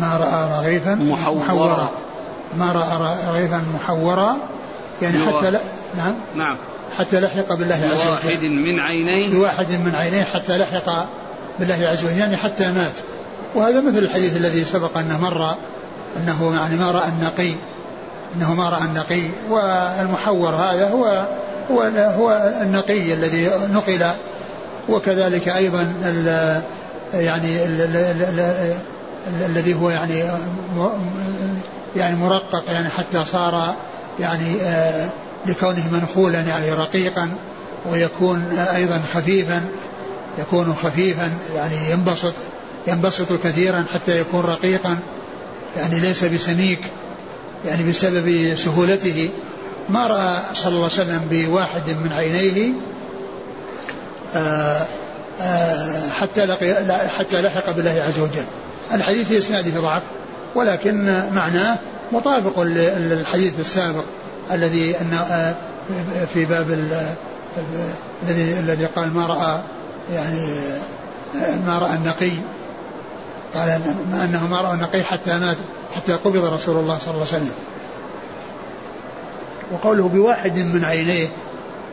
[0.00, 1.90] ما رأى رغيفا محورا, محورا.
[2.58, 4.36] ما رأى رغيفا محورا
[5.02, 5.60] يعني حتى لا
[5.96, 6.14] نعم.
[6.36, 6.56] نعم.
[6.98, 8.06] حتى لحق بالله عز وجل.
[8.06, 9.30] بواحد من عينيه.
[9.30, 11.06] بواحد من عينيه حتى لحق
[11.58, 12.92] بالله عز وجل يعني حتى مات.
[13.54, 15.56] وهذا مثل الحديث الذي سبق أنه مر
[16.16, 17.54] أنه يعني ما رأى النقي
[18.36, 21.28] أنه ما رأى النقي والمحور هذا هو
[21.70, 24.06] هو هو النقي الذي نقل
[24.88, 26.26] وكذلك أيضا ال
[27.14, 28.76] يعني ال ال ال
[29.46, 30.24] الذي هو يعني
[31.96, 33.74] يعني مرقق يعني حتى صار
[34.20, 35.08] يعني آه
[35.46, 37.30] لكونه منخولا يعني رقيقا
[37.90, 39.60] ويكون أيضا خفيفا
[40.38, 42.34] يكون خفيفا يعني ينبسط.
[42.86, 44.98] ينبسط كثيرا حتى يكون رقيقا
[45.76, 46.80] يعني ليس بسميك
[47.66, 49.28] يعني بسبب سهولته.
[49.88, 52.72] ما رأى صلى الله عليه وسلم بواحد من عينيه
[54.34, 54.86] آآ
[55.40, 58.44] آآ حتى لقي حتى لحق بالله عز وجل.
[58.94, 60.02] الحديث في إسناده ضعف
[60.54, 61.78] ولكن معناه
[62.12, 64.04] مطابق للحديث السابق
[64.50, 65.54] الذي ان
[66.34, 66.70] في باب
[68.28, 69.60] الذي الذي قال ما رأى
[70.14, 70.46] يعني
[71.66, 72.32] ما رأى النقي.
[73.54, 73.80] قال
[74.24, 75.56] انه ما راى النقي حتى مات
[75.96, 77.52] حتى قبض رسول الله صلى الله عليه وسلم.
[79.72, 81.28] وقوله بواحد من عينيه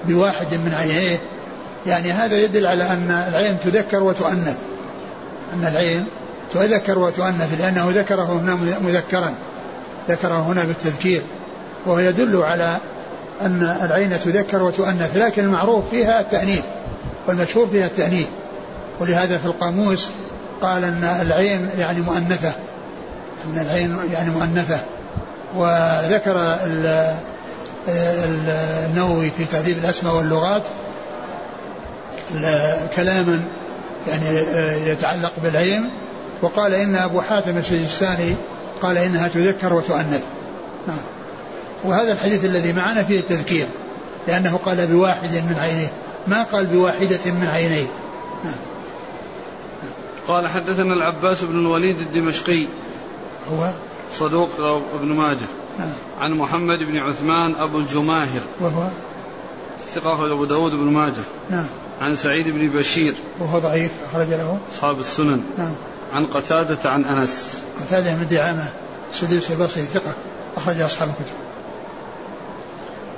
[0.06, 1.20] بواحد من عينيه.
[1.88, 4.58] يعني هذا يدل على أن العين تذكر وتؤنث.
[5.54, 6.06] أن العين
[6.54, 9.34] تذكر وتؤنث لأنه ذكره هنا مذكرا.
[10.10, 11.22] ذكره هنا بالتذكير.
[11.86, 12.78] وهو يدل على
[13.42, 15.18] أن العين تذكر وتؤنث.
[15.18, 16.64] لكن المعروف فيها التأنيث
[17.28, 18.28] والمشهور فيها التأنيث.
[19.00, 20.10] ولهذا في القاموس
[20.62, 22.54] قال أن العين يعني مؤنثة.
[23.46, 24.80] أن العين يعني مؤنثة.
[25.56, 26.58] وذكر
[27.88, 30.62] النووي في تهذيب الأسماء واللغات
[32.96, 33.42] كلاما
[34.08, 34.38] يعني
[34.90, 35.90] يتعلق بالعين.
[36.42, 38.36] وقال إن أبو حاتم السجستاني
[38.82, 40.24] قال إنها تذكر وتؤنث.
[40.88, 40.98] نعم.
[41.84, 43.68] وهذا الحديث الذي معنا فيه التذكير
[44.28, 45.92] لأنه قال بواحد من عينيه.
[46.28, 47.88] ما قال بواحدة من عينيه.
[48.44, 48.54] نعم.
[50.30, 52.68] قال حدثنا العباس بن الوليد الدمشقي.
[53.52, 53.72] هو؟
[54.14, 54.50] صدوق
[54.94, 55.48] ابن ماجه.
[55.80, 55.90] نعم.
[56.20, 58.42] عن محمد بن عثمان أبو الجماهر.
[58.62, 58.90] وهو؟
[59.96, 61.24] ثقة أبو داود بن ماجه.
[61.50, 61.68] نعم.
[62.02, 63.14] عن سعيد بن بشير.
[63.40, 64.60] وهو ضعيف أخرج له.
[64.74, 65.44] أصحاب السنن.
[65.58, 65.76] نعم.
[66.14, 67.64] عن قتادة عن أنس.
[67.80, 68.70] قتادة من دعامة
[69.14, 70.14] سدوس البصري ثقة
[70.58, 71.36] أخرج أصحاب الكتب.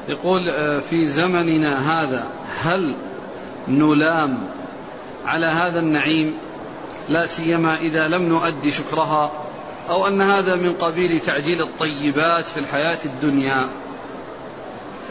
[0.08, 0.42] يقول
[0.82, 2.28] في زمننا هذا
[2.62, 2.94] هل
[3.68, 4.48] نلام
[5.26, 6.34] على هذا النعيم؟
[7.10, 9.32] لا سيما إذا لم نؤدي شكرها
[9.90, 13.68] أو أن هذا من قبيل تعجيل الطيبات في الحياة الدنيا.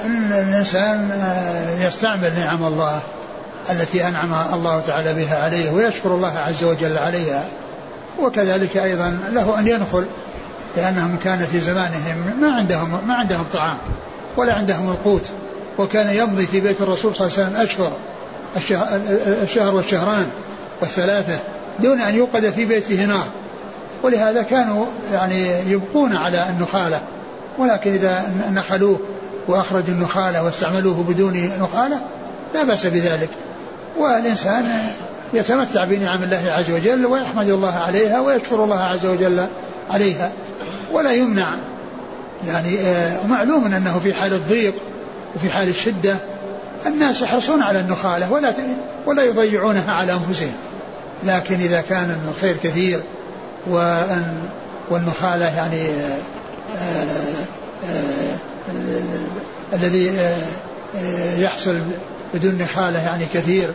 [0.05, 1.11] الإنسان
[1.81, 3.01] يستعمل نعم الله
[3.71, 7.49] التي أنعم الله تعالى بها عليه ويشكر الله عز وجل عليها.
[8.19, 10.07] وكذلك أيضا له أن ينخل
[10.77, 13.79] لأنهم كان في زمانهم ما عندهم ما عندهم طعام
[14.37, 15.31] ولا عندهم القوت.
[15.79, 17.93] وكان يمضي في بيت الرسول صلى الله عليه وسلم أشهر
[19.43, 20.27] الشهر والشهران
[20.81, 21.39] والثلاثة.
[21.83, 23.27] دون أن يوقد في بيته نار.
[24.03, 27.01] ولهذا كانوا يعني يبقون على النخالة.
[27.59, 29.01] ولكن إذا نخلوه
[29.49, 32.01] وأخرجوا النخالة واستعملوه بدون نخالة
[32.55, 33.29] لا بأس بذلك.
[33.99, 34.65] والإنسان
[35.33, 39.47] يتمتع بنعم الله عز وجل ويحمد الله عليها ويشكر الله عز وجل
[39.91, 40.33] عليها.
[40.93, 41.49] ولا يمنع
[42.47, 42.77] يعني
[43.29, 44.75] معلوم أنه في حال الضيق
[45.37, 46.17] وفي حال الشدة
[46.87, 48.53] الناس يحرصون على النخالة ولا
[49.07, 50.53] ولا يضيعونها على أنفسهم.
[51.25, 53.01] لكن إذا كان الخير كثير
[53.67, 54.43] وان
[54.91, 55.91] والنخالة يعني
[59.73, 60.19] الذي
[61.39, 61.79] يحصل
[62.35, 63.71] بدون نخالة يعني كثير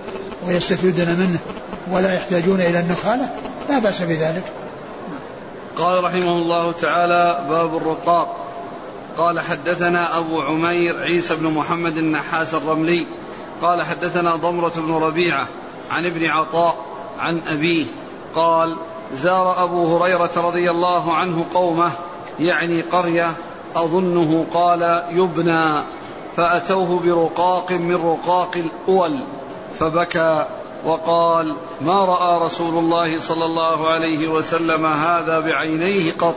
[0.46, 1.40] ويستفيدون منه
[1.92, 3.30] ولا يحتاجون إلى النخالة
[3.70, 4.44] لا بأس بذلك.
[5.78, 8.46] قال رحمه الله تعالى باب الرقاق.
[9.18, 13.08] قال حدثنا أبو عمير عيسى بن محمد النحاس الرملي.
[13.62, 15.48] قال حدثنا ضمرة بن ربيعة
[15.90, 17.86] عن ابن عطاء عن أبيه
[18.36, 18.78] قال
[19.13, 21.91] زار أبو هريرة رضي الله عنه قومه
[22.39, 23.32] يعني قرية
[23.75, 25.84] أظنه قال يبنى
[26.38, 29.25] فأتوه برقاق من رقاق الأول
[29.80, 30.45] فبكى
[30.86, 36.36] وقال ما رأى رسول الله صلى الله عليه وسلم هذا بعينيه قط.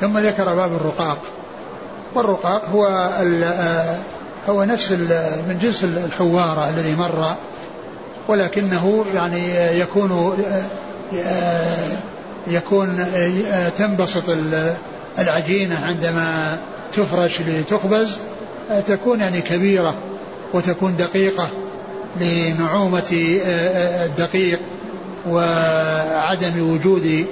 [0.00, 1.18] ثم ذكر باب الرقاق.
[2.14, 2.86] والرقاق هو
[4.48, 4.92] هو نفس
[5.48, 7.34] من جنس الحوارة الذي مر
[8.30, 10.34] ولكنه يعني يكون
[12.46, 13.06] يكون
[13.78, 14.22] تنبسط
[15.18, 16.58] العجينة عندما
[16.92, 18.18] تفرش لتخبز
[18.86, 19.96] تكون يعني كبيرة
[20.54, 21.50] وتكون دقيقة
[22.20, 23.38] لنعومة
[24.04, 24.60] الدقيق
[25.28, 27.26] وعدم وجود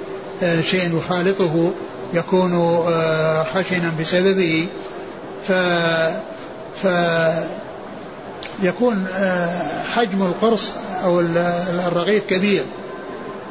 [0.61, 1.71] شيء يخالطه
[2.13, 2.83] يكون
[3.53, 4.67] خشنا بسببه.
[5.43, 5.51] ف
[6.75, 6.87] ف
[8.61, 9.07] يكون
[9.83, 10.71] حجم القرص
[11.03, 12.63] أو الرغيف كبير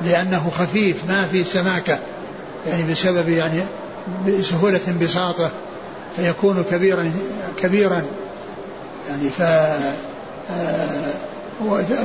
[0.03, 1.99] لأنه خفيف ما في سماكة
[2.67, 3.63] يعني بسبب يعني
[4.27, 5.51] بسهولة انبساطه
[6.17, 7.13] فيكون كبيرا
[7.63, 8.03] كبيرا
[9.09, 9.43] يعني ف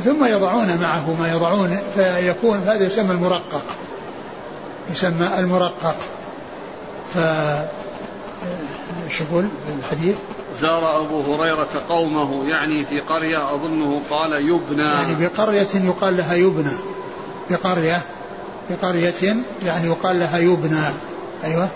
[0.06, 3.64] ثم يضعون معه ما يضعون فيكون هذا يسمى المرقق
[4.92, 5.96] يسمى المرقق
[7.14, 7.18] ف
[9.10, 9.48] شو يقول
[9.80, 10.16] الحديث؟
[10.60, 14.84] زار أبو هريرة قومه يعني في قرية أظنه قال يبنى.
[14.84, 16.74] يعني بقرية يقال لها يبنى.
[17.50, 18.02] بقرية
[18.70, 19.36] بقرية
[19.66, 20.86] يعني يقال لها يبنى.
[21.44, 21.68] أيوة.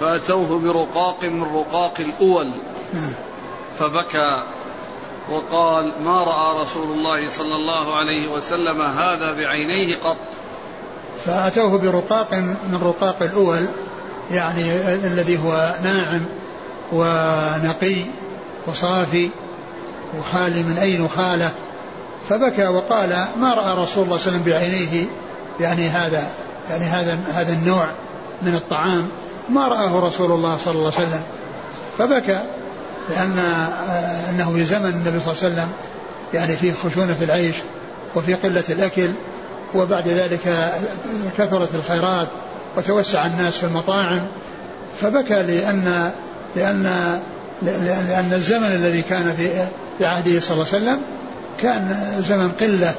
[0.00, 2.50] فأتوه برقاق من رقاق الأول.
[2.94, 3.12] نعم.
[3.78, 4.42] فبكى
[5.30, 10.16] وقال ما رأى رسول الله صلى الله عليه وسلم هذا بعينيه قط؟
[11.24, 13.68] فأتوه برقاق من رقاق الأول
[14.30, 14.72] يعني
[15.06, 16.24] الذي هو ناعم.
[16.94, 17.96] ونقي
[18.66, 19.30] وصافي
[20.18, 21.52] وخالي من أي نخالة
[22.28, 25.06] فبكى وقال ما رأى رسول الله صلى الله عليه وسلم بعينيه؟
[25.60, 26.26] يعني هذا
[26.70, 27.86] يعني هذا هذا النوع
[28.42, 29.08] من الطعام.
[29.48, 31.22] ما رآه رسول الله صلى الله عليه وسلم
[31.98, 32.40] فبكى
[33.08, 35.68] لأن آه، أنه في زمن النبي صلى الله عليه وسلم
[36.34, 37.56] يعني في خشونة العيش
[38.14, 39.10] وفي قلة الأكل
[39.74, 40.72] وبعد ذلك
[41.38, 42.28] كثرت الخيرات
[42.76, 44.26] وتوسع الناس في المطاعم
[45.00, 46.12] فبكى لأن
[46.56, 46.82] لأن
[47.62, 49.66] لأن الزمن الذي كان في
[49.98, 51.00] في عهده صلى الله عليه وسلم
[51.60, 52.94] كان زمن قلة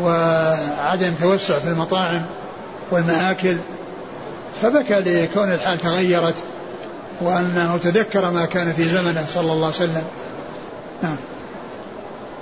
[0.00, 2.22] وعدم توسع في المطاعم
[2.90, 3.56] والمآكل
[4.62, 6.34] فبكى لكون الحال تغيرت
[7.20, 10.04] وأنه تذكر ما كان في زمنه صلى الله عليه وسلم.
[11.02, 11.16] نعم.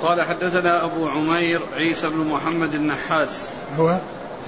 [0.02, 3.28] قال حدثنا أبو عمير عيسى بن محمد النحاس.
[3.78, 3.98] هو؟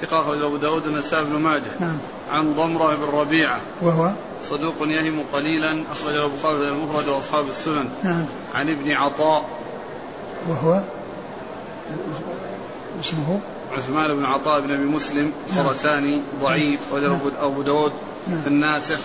[0.03, 1.63] ثقة أبو داود النسائي بن ماجه.
[1.81, 1.99] نعم.
[2.35, 4.11] عن ضمرة بن ربيعة وهو
[4.43, 9.45] صدوق يهم قليلا أخرج أبو خالد المفرد وأصحاب السنن نعم عن ابن عطاء
[10.49, 10.81] وهو
[13.01, 13.41] اسمه
[13.77, 15.67] عثمان بن عطاء بن أبي مسلم نعم.
[15.67, 16.95] خرساني ضعيف نعم.
[16.95, 17.93] وله أبو داود
[18.29, 18.41] نعم.
[18.41, 19.01] في الناسخ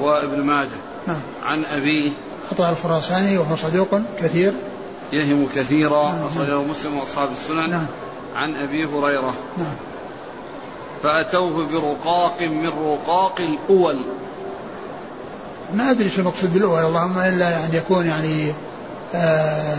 [0.00, 1.20] وابن ماجه نعم.
[1.42, 2.10] عن أبيه
[2.52, 4.52] عطاء الخراساني وهو صدوق كثير
[5.12, 6.24] يهم كثيرا نعم.
[6.24, 7.86] أخرجه مسلم وأصحاب السنن نعم.
[8.34, 9.74] عن أبي هريرة نعم.
[11.02, 14.04] فأتوه برقاق من رقاق الأول
[15.74, 18.52] ما أدري شو المقصود بالأول اللهم إلا يعني يكون يعني
[19.14, 19.76] آه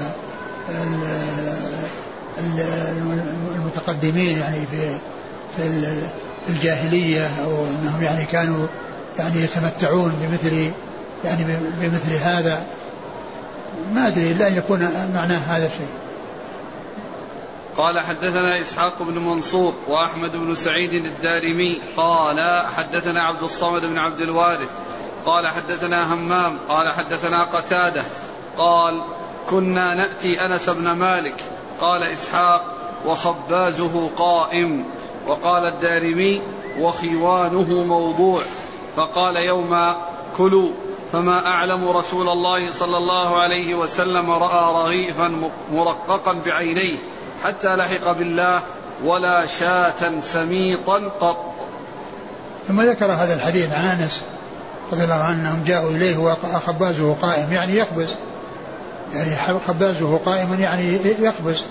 [3.56, 4.98] المتقدمين يعني في
[5.58, 8.68] في الجاهلية أو أنهم يعني كانوا
[9.18, 10.72] يعني يتمتعون بمثل
[11.26, 11.44] يعني
[11.82, 12.64] بمثل هذا
[13.94, 14.80] ما أدري إلا أن يكون
[15.14, 15.88] معناه هذا الشيء.
[17.78, 24.22] قال حدثنا إسحاق بن منصور وأحمد بن سعيد الدارمي قال حدثنا عبد الصمد بن عبد
[24.22, 24.70] الوارث
[25.26, 28.04] قال حدثنا همام قال حدثنا قتادة
[28.58, 29.02] قال
[29.50, 31.44] كنا نأتي أنس بن مالك
[31.82, 32.66] قال إسحاق
[33.06, 34.86] وخبازه قائم
[35.28, 36.42] وقال الدارمي
[36.80, 38.42] وخوانه موضوع
[38.96, 39.98] فقال يوما
[40.38, 40.70] كلوا
[41.12, 46.98] فما أعلم رسول الله صلى الله عليه وسلم رأى رغيفا مرققا بعينيه
[47.44, 48.62] حتى لحق بالله
[49.04, 51.54] ولا شاة سميطا قط.
[52.68, 54.22] ثم ذكر هذا الحديث عن أنس
[54.92, 58.08] رضي الله عنه أنهم جاءوا إليه وخبازه قائم يعني يخبز.
[59.14, 61.64] يعني خبازه قائما يعني يخبز.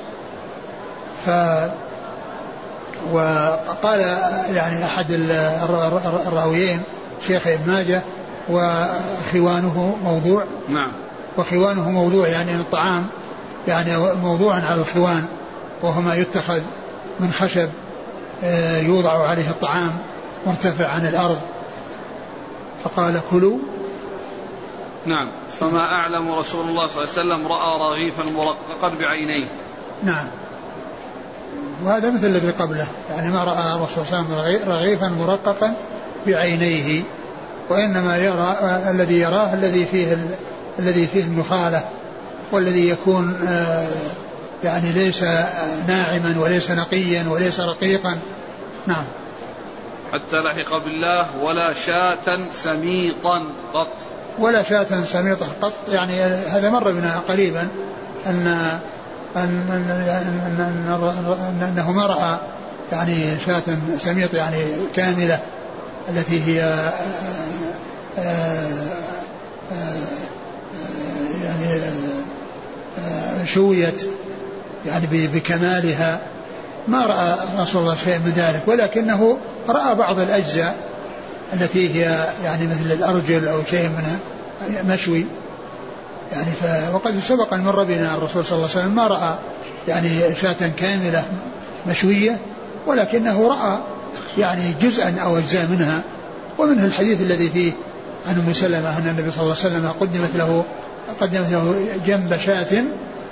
[1.27, 1.31] ف
[3.13, 4.01] وقال
[4.55, 5.07] يعني أحد
[6.27, 6.83] الراويين
[7.27, 8.03] شيخ ابن ماجه
[8.49, 10.45] وخوانه موضوع.
[10.69, 10.93] نعم.
[11.39, 13.07] وخوانه موضوع يعني الطعام
[13.69, 15.27] يعني موضوع على الخوان.
[15.83, 16.63] وهو ما يتخذ
[17.21, 17.69] من خشب
[18.45, 19.99] آه، يوضع عليه الطعام
[20.47, 21.41] مرتفع عن الأرض.
[22.85, 23.59] فقال كلوا.
[25.07, 25.29] نعم.
[25.61, 29.47] فما أعلم رسول الله صلى الله عليه وسلم رأى رغيفا مرققا بعينيه.
[30.03, 30.27] نعم.
[31.85, 32.87] وهذا مثل الذي قبله.
[33.11, 35.75] يعني ما رأى الرسول صلى الله عليه وسلم رغيفا مرققا
[36.27, 37.03] بعينيه
[37.71, 38.57] وإنما يرى
[38.91, 40.19] الذي يراه الذي فيه
[40.79, 41.85] الذي فيه النخالة
[42.53, 43.89] والذي يكون آه،
[44.65, 45.23] يعني ليس
[45.87, 48.19] ناعما وليس نقيا وليس رقيقا.
[48.87, 49.05] نعم.
[50.13, 53.45] حتى لحق بالله ولا شاة سميطا
[53.75, 53.89] قط.
[54.39, 55.73] ولا شاة سميطة قط.
[55.89, 57.69] يعني هذا مر بنا قريبا
[58.27, 58.47] أن
[59.37, 59.91] أن, أن,
[60.51, 60.61] أن,
[61.31, 62.41] أن أنه ما رأى
[62.93, 63.63] يعني شاة
[63.99, 64.65] سميط يعني
[64.97, 65.43] كاملة
[66.09, 66.63] التي هي
[68.19, 68.53] آه،
[69.71, 69.97] آه،
[71.45, 71.81] يعني
[73.47, 74.07] شويت.
[74.87, 76.21] يعني بكمالها
[76.89, 80.77] ما رأى رسول الله شيء من ذلك ولكنه رأى بعض الأجزاء
[81.53, 84.19] التي هي يعني مثل الأرجل أو شيء منها
[84.95, 85.27] مشوي.
[86.33, 89.39] يعني ف وقد سبق أن مر بنا الرسول صلى الله عليه وسلم ما رأى
[89.89, 91.25] يعني شاة كاملة
[91.89, 92.37] مشوية
[92.87, 93.79] ولكنه رأى
[94.39, 96.03] يعني جزءا أو أجزاء منها.
[96.59, 97.73] ومنه الحديث الذي فيه
[98.27, 100.65] عن أم سلمة أن النبي صلى الله عليه وسلم قدمت له
[101.21, 101.75] قدمت له
[102.07, 102.85] جنب شاة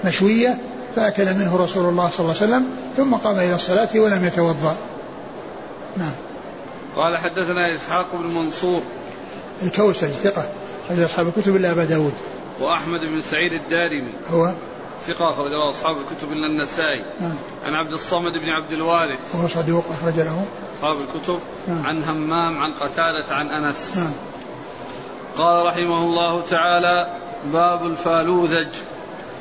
[0.05, 0.59] مشوية
[0.97, 4.77] فأكل منه رسول الله صلى الله عليه وسلم ثم قام إلى الصلاة ولم يتوضأ.
[5.97, 6.15] نعم.
[6.97, 8.83] قال حدثنا إسحاق بن منصور.
[9.63, 10.49] الكوسج ثقة
[10.87, 12.15] أخرج أصحاب الكتب إلا أبا داود.
[12.61, 14.13] وأحمد بن سعيد الدارمي.
[14.31, 14.53] هو؟
[15.07, 17.05] ثقة أخرج له أصحاب الكتب إلا النسائي.
[17.21, 17.35] نعم.
[17.65, 19.19] عن عبد الصمد بن عبد الوارث.
[19.35, 20.45] وهو صدوق أخرج له.
[20.79, 21.39] أصحاب الكتب.
[21.69, 21.87] نعم.
[21.87, 23.97] عن همام عن قتادة عن أنس.
[23.97, 24.13] نعم.
[25.37, 27.15] قال رحمه الله تعالى
[27.53, 28.69] باب الفالوذج.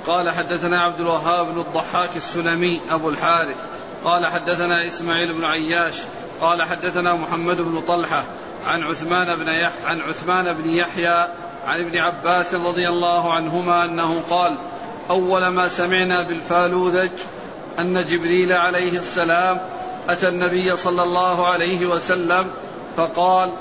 [0.07, 3.65] قال حدثنا عبد الوهاب بن الضحاك السلمي أبو الحارث.
[4.03, 5.95] قال حدثنا إسماعيل بن عياش.
[6.41, 8.23] قال حدثنا محمد بن طلحة
[8.67, 11.27] عن عثمان بن يح عن عثمان بن يحيى
[11.65, 14.57] عن ابن عباس رضي الله عنهما أنه قال
[15.09, 17.11] أول ما سمعنا بالفالوذج
[17.79, 19.61] أن جبريل عليه السلام
[20.09, 22.47] أتى النبي صلى الله عليه وسلم
[22.97, 23.51] فقال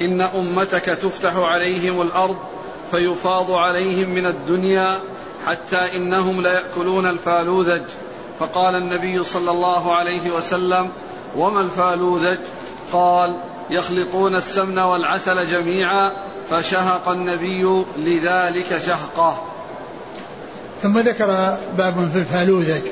[0.00, 2.36] إن أمتك تفتح عليهم الأرض
[2.90, 5.00] فيفاض عليهم من الدنيا
[5.46, 7.82] حتى إنهم ليأكلون الفالوذج.
[8.40, 10.90] فقال النبي صلى الله عليه وسلم
[11.36, 12.38] وما الفالوذج؟
[12.92, 13.36] قال
[13.70, 16.12] يخلطون السمن والعسل جميعا
[16.50, 19.42] فشهق النبي لذلك شهقه.
[20.82, 21.26] ثم ذكر
[21.76, 22.82] باب في الفالوذج.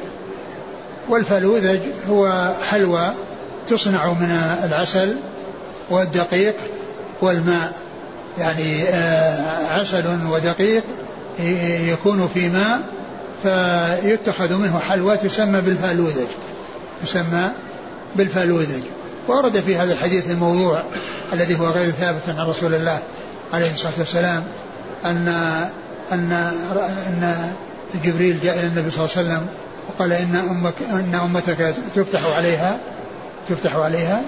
[1.09, 3.15] والفالوذج هو حلوى
[3.69, 4.31] تصنع من
[4.65, 5.17] العسل
[5.91, 6.57] والدقيق
[7.23, 7.73] والماء.
[8.39, 10.85] يعني آه، عسل ودقيق
[11.39, 12.81] يكون في ماء
[13.43, 16.27] فيتخذ منه حلوى تسمى بالفالوذج.
[17.03, 17.53] تسمى
[18.17, 18.83] بالفالوذج.
[19.29, 20.83] ورد في هذا الحديث الموضوع
[21.33, 22.99] الذي هو غير ثابت عن رسول الله
[23.53, 24.45] عليه الصلاة والسلام
[25.05, 25.29] أن
[26.13, 26.33] أن
[27.09, 27.35] أن
[28.05, 29.47] جبريل جاء إلى النبي صلى الله عليه وسلم
[29.89, 32.79] وقال إن أمك إن أمتك تفتح عليها
[33.49, 34.23] تفتح عليها.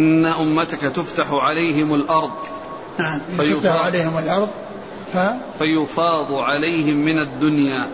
[0.00, 2.30] إن أمتك تفتح عليهم الأرض.
[2.98, 4.48] نعم تفتح عليهم الأرض.
[5.12, 5.18] ف
[5.58, 7.86] فيفاض عليهم من الدنيا.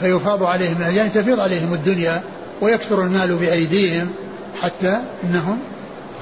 [0.00, 2.22] فيفاض عليهم من يعني تفيض عليهم الدنيا
[2.60, 4.10] ويكثر المال بأيديهم
[4.60, 5.58] حتى إنهم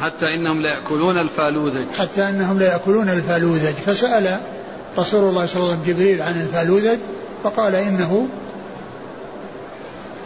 [0.01, 1.87] حتى إنهم لا يأكلون الفالوذج.
[1.99, 3.75] حتى إنهم لا يأكلون الفالوذج.
[3.75, 4.41] فسأل
[4.99, 6.99] رسول الله صلى الله عليه وسلم جبريل عن الفالوذج
[7.45, 8.29] فقال إنه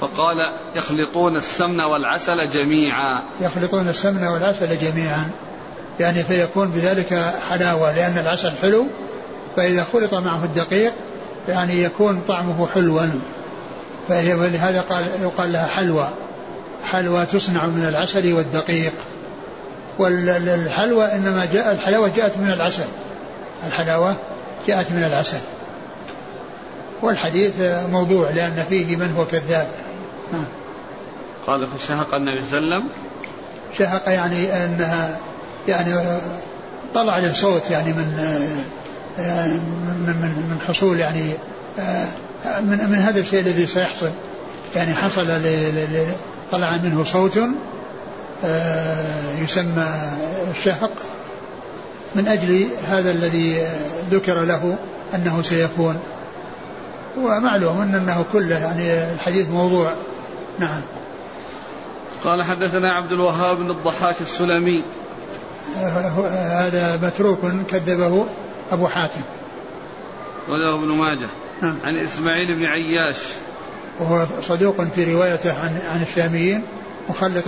[0.00, 0.36] فقال
[0.74, 3.22] يخلطون السمن والعسل جميعا.
[3.40, 5.30] يخلطون السمن والعسل جميعا
[6.00, 8.86] يعني فيكون بذلك حلاوة لأن العسل حلو
[9.56, 10.92] فإذا خلط معه الدقيق
[11.48, 13.02] يعني يكون طعمه حلوا.
[14.08, 16.10] فهي ولهذا قال يقال لها حلوى.
[16.84, 18.92] حلوى تصنع من العسل والدقيق.
[19.98, 22.84] والحلوى إنما جاء الحلاوة جاءت من العسل.
[23.66, 24.16] الحلاوة
[24.66, 25.40] جاءت من العسل.
[27.02, 27.52] والحديث
[27.90, 29.68] موضوع لأن فيه من هو كذاب.
[31.46, 32.88] قال فشهق النبي صلى الله عليه وسلم.
[33.78, 35.18] شهق يعني انها
[35.68, 36.18] يعني
[36.94, 38.38] طلع له صوت يعني من
[39.18, 41.32] من من من حصول يعني
[42.60, 44.10] من من هذا الشيء الذي سيحصل.
[44.76, 45.26] يعني حصل
[46.52, 47.40] طلع منه صوت
[49.42, 49.86] يسمى
[50.50, 50.92] الشهق
[52.14, 53.62] من أجل هذا الذي
[54.10, 54.76] ذكر له
[55.14, 55.98] أنه سيكون.
[57.18, 59.94] ومعلوم أنه كله يعني الحديث موضوع.
[60.58, 60.80] نعم.
[62.24, 64.82] قال حدثنا عبد الوهاب بن الضحاك السلمي.
[65.76, 67.38] هذا متروك
[67.70, 68.26] كذبه.
[68.72, 69.20] أبو حاتم.
[70.48, 71.28] وله ابن ماجه.
[71.62, 71.80] نعم.
[71.84, 73.18] عن إسماعيل بن عياش.
[74.00, 76.62] وهو صدوق في روايته عن عن الشاميين
[77.08, 77.44] مخلط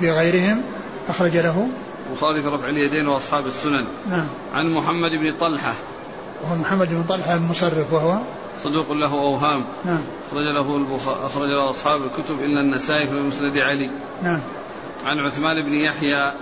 [0.00, 0.62] في غيرهم
[1.08, 1.68] أخرج له.
[2.10, 3.84] البخاري في رفع اليدين وأصحاب السنن.
[4.08, 4.28] نعم.
[4.52, 5.74] عن محمد بن طلحة.
[6.42, 8.18] وهو محمد بن طلحة المصرف وهو.
[8.64, 9.64] صدوق له أوهام.
[9.84, 10.02] نعم.
[10.28, 13.90] أخرج له البخاري أخرج له أصحاب الكتب إلا النسائي في مسند علي.
[14.22, 14.40] نعم.
[15.04, 16.32] عن عثمان بن يحيى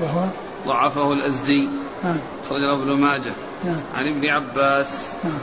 [0.00, 0.28] وهو
[0.66, 1.68] ضعفه الأزدي.
[2.04, 3.32] نعم أخرجه ابن ماجه.
[3.64, 5.12] نعم عن ابن عباس.
[5.24, 5.38] نعم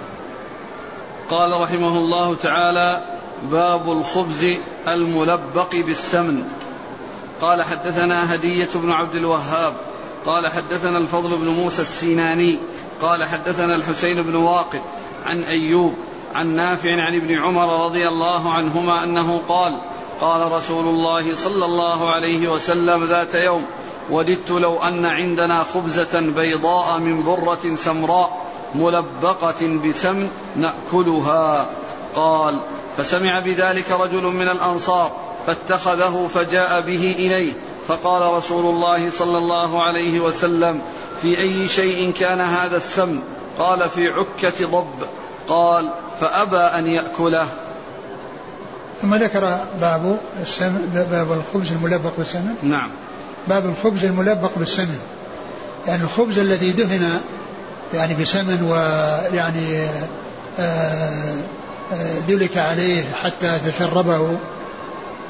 [1.30, 3.02] قال رحمه الله تعالى
[3.52, 4.46] باب الخبز
[4.88, 6.44] الملبق بالسمن.
[7.42, 9.74] قال حدثنا هدية بن عبد الوهاب.
[10.26, 12.60] قال حدثنا الفضل بن موسى السيناني.
[13.02, 14.82] قال حدثنا الحسين بن واقد
[15.26, 15.94] عن أيوب
[16.36, 19.82] عن نافع عن ابن عمر رضي الله عنهما أنه قال
[20.22, 23.66] قال رسول الله صلى الله عليه وسلم ذات يوم
[24.12, 28.46] وددت لو أن عندنا خبزة بيضاء من برة سمراء
[28.76, 31.68] ملبقة بسمن نأكلها.
[32.16, 32.62] قال
[32.98, 35.12] فسمع بذلك رجل من الأنصار
[35.48, 37.54] فاتخذه فجاء به إليه.
[37.88, 40.82] فقال رسول الله صلى الله عليه وسلم
[41.22, 43.20] في أي شيء كان هذا السمن؟
[43.60, 45.08] قال في عكة ضب.
[45.48, 47.48] قال فأبى أن يأكله.
[49.02, 49.40] ثم ذكر
[49.80, 52.56] باب السمن باب الخبز الملبق بالسمن.
[52.64, 52.90] نعم.
[53.48, 55.00] باب الخبز الملبق بالسمن.
[55.88, 57.20] يعني الخبز الذي دهن
[57.94, 59.88] يعني بسمن ويعني
[60.60, 61.36] آه،
[61.94, 64.38] آه، دلك عليه حتى تشربه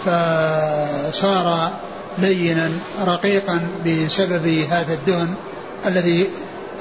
[0.06, 1.72] فصار
[2.18, 2.70] لينا
[3.06, 5.34] رقيقا بسبب هذا الدهن
[5.86, 6.28] الذي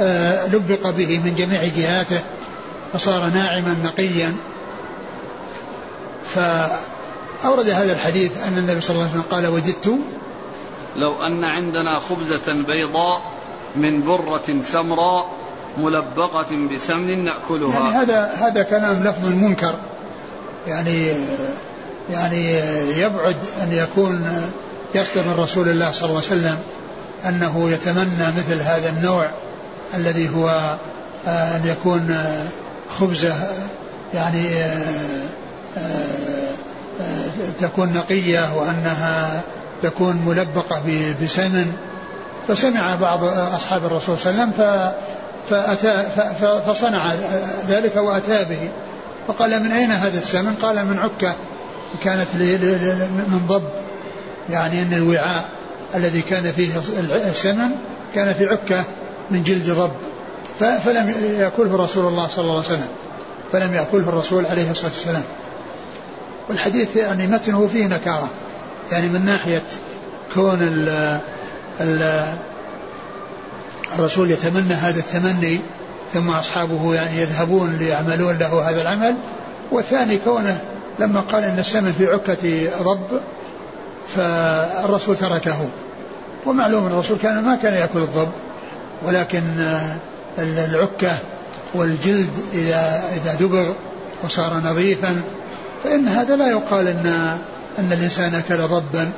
[0.01, 2.21] آه، لبق به من جميع جهاته
[2.93, 4.37] فصار ناعما نقيا.
[6.35, 9.99] فأورد هذا الحديث أن النبي صلى الله عليه وسلم قال وجدت
[10.97, 13.23] لو أن عندنا خبزة بيضاء
[13.77, 15.27] من برة سمراء
[15.79, 17.81] ملبقة بسمن نأكلها.
[17.81, 19.75] يعني هذا هذا كلام لفظ منكر.
[20.67, 21.13] يعني
[22.11, 22.59] يعني
[22.99, 24.27] يبعد أن يكون
[24.95, 26.59] يصدر من رسول الله صلى الله عليه وسلم
[27.29, 29.31] أنه يتمنى مثل هذا النوع
[29.95, 30.79] الذي هو
[31.27, 32.17] آه، أن يكون
[32.99, 33.35] خبزة
[34.15, 34.83] يعني آه،
[35.79, 37.29] آه،
[37.61, 39.41] تكون نقية وأنها
[39.85, 40.83] تكون ملبقة
[41.23, 41.73] بسمن
[42.49, 43.25] فسمع بعض
[43.55, 44.53] أصحاب الرسول صلى الله عليه
[45.51, 47.13] وسلم فصنع
[47.69, 48.69] ذلك وأتى به.
[49.29, 51.35] فقال من أين هذا السمن؟ قال من عكة
[52.03, 52.27] كانت
[53.33, 53.69] من ضب
[54.51, 55.45] يعني أن الوعاء
[55.95, 56.71] الذي كان فيه
[57.31, 57.71] السمن
[58.15, 58.85] كان في عكة
[59.31, 59.93] من جلد ضب.
[60.59, 62.89] فلم يأكله رسول الله صلى الله عليه وسلم
[63.53, 65.25] فلم يأكله الرسول عليه الصلاة والسلام.
[66.49, 68.29] والحديث يعني متنه فيه نكارة.
[68.95, 69.63] يعني من ناحية
[70.35, 70.89] كون ال
[71.81, 72.29] ال
[73.95, 75.61] الرسول يتمنى هذا التمني
[76.15, 79.17] ثم أصحابه يعني يذهبون ليعملون له هذا العمل
[79.71, 80.61] والثاني كونه
[80.99, 83.21] لما قال إن السمن في عكة ضب
[84.17, 85.69] فالرسول تركه.
[86.47, 88.31] ومعلوم الرسول كان ما كان يأكل الضب
[89.03, 89.43] ولكن
[90.39, 91.17] العكة
[91.75, 93.73] والجلد إذا إذا دبغ
[94.25, 95.23] وصار نظيفا
[95.85, 97.39] فإن هذا لا يقال أن
[97.79, 99.13] أن الإنسان أكل ضبا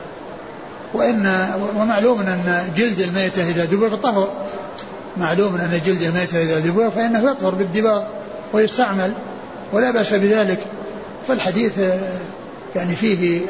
[0.94, 4.30] وإن ومعلوم أن جلد الميتة إذا دبغ طهر.
[5.16, 8.04] معلوم أن جلد الميتة إذا دبغ فإنه يطهر بالدباغ
[8.52, 9.14] ويستعمل
[9.72, 10.58] ولا بأس بذلك.
[11.28, 11.78] فالحديث
[12.76, 13.40] يعني فيه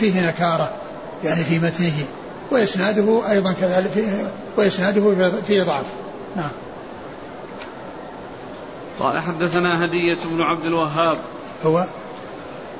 [0.00, 0.72] فيه نكارة
[1.24, 2.04] يعني في متنه
[2.50, 5.86] وإسناده أيضا كذلك فيه وإسناده فيه ضعف.
[6.36, 6.50] نعم.
[9.00, 11.18] قال حدثنا هدية بن عبد الوهاب.
[11.64, 11.86] هو؟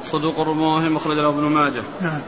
[0.05, 1.83] صدوق الرماة أخرج له ابن ماجه.
[2.01, 2.23] نعم.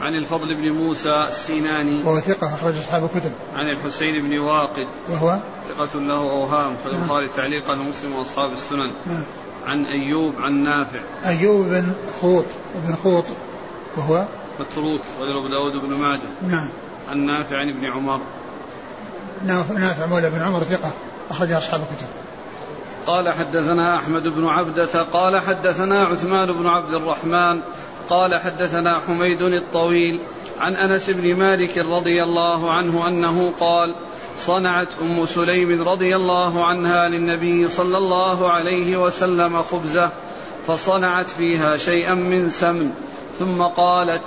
[0.00, 2.02] عن الفضل بن موسى السيناني.
[2.04, 3.32] وهو ثقة أخرج أصحاب الكتب.
[3.54, 4.88] عن الحسين بن واقد.
[5.10, 7.02] وهو؟ ثقة له أوهام في نعم.
[7.02, 8.92] البخاري تعليقا ومسلم وأصحاب السنن.
[9.06, 9.26] نعم.
[9.66, 11.00] عن أيوب عن نافع.
[11.24, 12.44] أيوب بن خوط
[12.74, 13.24] بن خوط.
[13.96, 14.26] وهو؟
[14.60, 16.28] متروك رجل أبو داود بن ماجه.
[16.42, 16.68] نعم.
[17.08, 18.20] عن نافع عن ابن عمر.
[19.78, 20.92] نافع مولى بن عمر ثقة
[21.30, 22.06] أخرج أصحاب الكتب.
[23.06, 27.60] قال حدثنا أحمد بن عبدة قال حدثنا عثمان بن عبد الرحمن
[28.08, 30.20] قال حدثنا حميد الطويل
[30.58, 33.94] عن أنس بن مالك رضي الله عنه أنه قال
[34.38, 40.10] صنعت أم سليم رضي الله عنها للنبي صلى الله عليه وسلم خبزة
[40.66, 42.90] فصنعت فيها شيئا من سمن
[43.38, 44.22] ثم قالت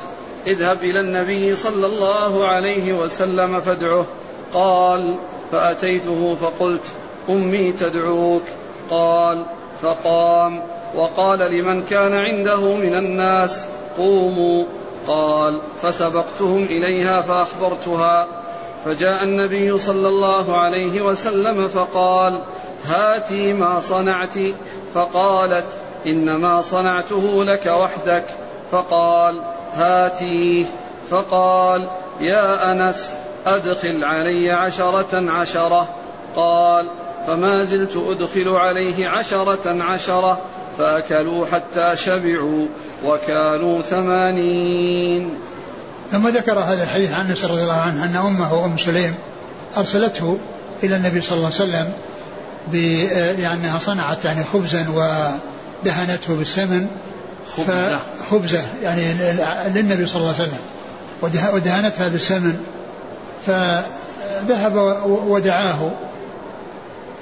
[0.47, 4.05] اذهب إلى النبي صلى الله عليه وسلم فادعه
[4.53, 5.19] قال
[5.51, 6.83] فأتيته فقلت
[7.29, 8.43] أمي تدعوك.
[8.89, 9.45] قال
[9.81, 10.61] فقام.
[10.95, 13.65] وقال لمن كان عنده من الناس
[13.97, 14.65] قوموا.
[15.07, 18.27] قال فسبقتهم إليها فأخبرتها.
[18.85, 22.41] فجاء النبي صلى الله عليه وسلم فقال
[22.85, 24.37] هاتي ما صنعت.
[24.93, 25.67] فقالت
[26.05, 28.25] إنما صنعته لك وحدك.
[28.71, 29.41] فقال
[29.73, 30.65] هاتيه
[31.09, 31.87] فقال
[32.19, 33.15] يا أنس
[33.45, 35.87] أدخل علي عشرة عشرة.
[36.35, 36.89] قال
[37.27, 40.41] فما زلت أدخل عليه عشرة عشرة
[40.77, 42.67] فأكلوا حتى شبعوا
[43.05, 45.29] وكانوا ثمانين.
[46.11, 49.15] ثم ذكر هذا الحديث عن أنس رضي الله عنه أن أمه ام سليم
[49.77, 50.37] أرسلته
[50.83, 51.93] إلى النبي صلى الله عليه وسلم
[52.71, 56.87] بأنها صنعت يعني خبزا ودهنته بالسمن.
[57.57, 57.99] خبزة.
[58.31, 59.13] خبزة يعني
[59.67, 60.59] للنبي صلى الله عليه وسلم
[61.53, 62.59] ودهنتها بالسمن.
[63.45, 65.91] فذهب ودعاه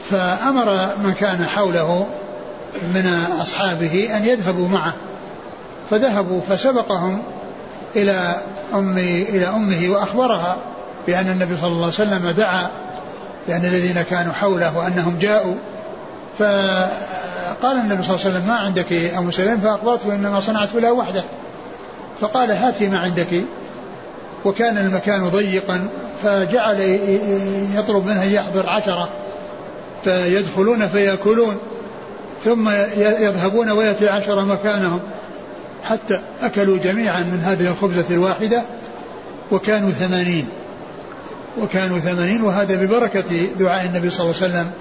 [0.10, 2.08] فأمر من كان حوله
[2.94, 4.94] من أصحابه أن يذهبوا معه
[5.90, 7.24] فذهبوا فسبقهم
[7.96, 8.36] إلى
[8.74, 10.58] أم إلى أمه وأخبرها
[11.08, 12.70] بأن النبي صلى الله عليه وسلم دعا
[13.50, 15.56] يعني الذين كانوا حوله وأنهم جاءوا.
[16.40, 21.24] فقال النبي صلى الله عليه وسلم ما عندك أم سليم؟ فأخبرت إنما صنعت بلا وحده.
[22.22, 23.44] فقال هاتي ما عندك.
[24.46, 25.88] وكان المكان ضيقا
[26.24, 27.00] فجعل
[27.76, 29.10] يطلب منها يحضر عشرة.
[30.04, 31.58] فيدخلون فيأكلون
[32.44, 35.02] ثم يذهبون ويأتي عشرة مكانهم.
[35.84, 38.62] حتى أكلوا جميعا من هذه الخبزة الواحدة
[39.52, 40.48] وكانوا ثمانين.
[41.62, 44.72] وكانوا ثمانين وهذا ببركة دعاء النبي صلى الله عليه وسلم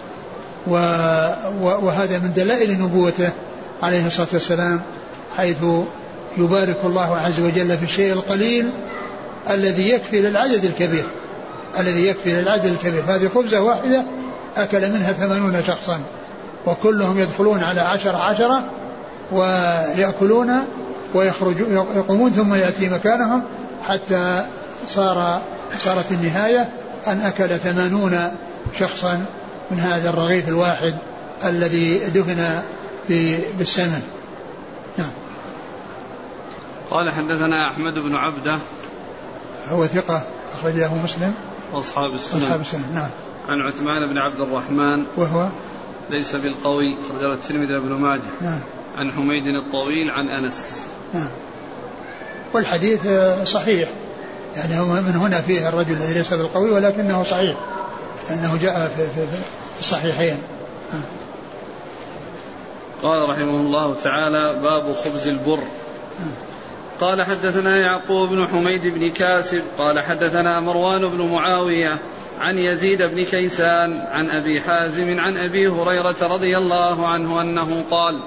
[1.62, 3.30] وهذا من دلائل نبوته
[3.82, 4.82] عليه الصلاة والسلام
[5.36, 5.64] حيث
[6.38, 8.72] يبارك الله عز وجل في الشيء القليل
[9.50, 11.04] الذي يكفي للعدد الكبير
[11.78, 13.04] الذي يكفي للعدد الكبير.
[13.08, 14.02] هذه خبزة واحدة
[14.56, 16.00] أكل منها ثمانون شخصا
[16.66, 18.70] وكلهم يدخلون على عشرة عشرة
[19.32, 20.52] ويأكلون
[21.14, 23.42] ويخرجون يقومون ثم يأتي مكانهم
[23.82, 24.44] حتى
[24.86, 25.42] صار
[25.78, 26.68] صارت النهاية
[27.06, 28.30] أن أكل ثمانون
[28.78, 29.24] شخصا
[29.70, 30.94] من هذا الرغيف الواحد
[31.44, 32.62] الذي دهن
[33.58, 34.02] بالسمن.
[34.98, 35.10] نعم.
[36.90, 38.58] قال حدثنا أحمد بن عبدة.
[39.68, 40.22] هو ثقة
[40.58, 41.34] أخرجه مسلم.
[41.72, 42.42] وأصحاب السنن.
[42.42, 43.10] أصحاب السنن نعم.
[43.48, 45.48] عن عثمان بن عبد الرحمن وهو
[46.10, 48.22] ليس بالقوي أخرجه الترمذي بن ماجه.
[48.40, 48.60] نعم.
[48.98, 50.86] عن حميد الطويل عن أنس.
[51.14, 51.30] نعم.
[52.52, 53.08] والحديث
[53.44, 53.88] صحيح.
[54.56, 57.56] يعني هو من هنا فيه الرجل الذي ليس بالقوي ولكنه صحيح.
[58.30, 59.26] لأنه جاء في,
[59.80, 60.38] الصحيحين.
[63.02, 65.60] قال رحمه الله تعالى باب خبز البر.
[67.00, 71.98] قال حدثنا يعقوب بن حميد بن كاسب قال حدثنا مروان بن معاوية
[72.40, 78.20] عن يزيد بن كيسان عن أبي حازم عن أبي هريرة رضي الله عنه أنه قال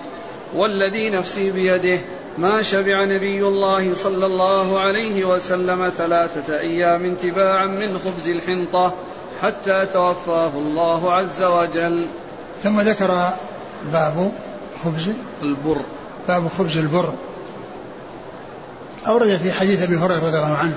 [0.56, 2.00] والذي نفسي بيده
[2.38, 8.96] ما شبع نبي الله صلى الله عليه وسلم ثلاثة أيام تباعا من خبز الحنطة
[9.42, 12.06] حتى توفاه الله عز وجل.
[12.64, 13.30] ثم ذكر
[13.92, 14.32] باب
[14.84, 15.10] خبز
[15.42, 15.82] البر.
[16.28, 17.14] باب خبز البر.
[19.08, 20.76] أورد في حديث أبي هريرة رضي الله عنه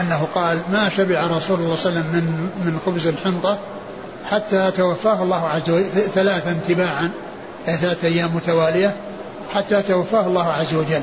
[0.00, 3.58] أنه قال ما شبع رسول الله صلى الله عليه وسلم من من خبز الحنطة
[4.24, 5.84] حتى توفاه الله عز وجل
[6.14, 7.10] ثلاثا تباعا
[7.66, 8.96] ثلاثة أيام متوالية
[9.54, 11.02] حتى توفاه الله عز وجل.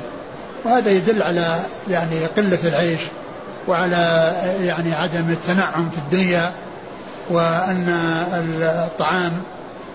[0.65, 1.59] وهذا يدل على
[1.89, 2.99] يعني قلة العيش
[3.67, 6.53] وعلى يعني عدم التنعم في الدنيا
[7.29, 7.89] وأن
[8.61, 9.31] الطعام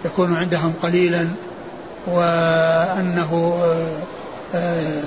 [0.05, 1.29] يكون عندهم قليلا
[2.07, 3.59] وأنه
[4.55, 5.01] آه،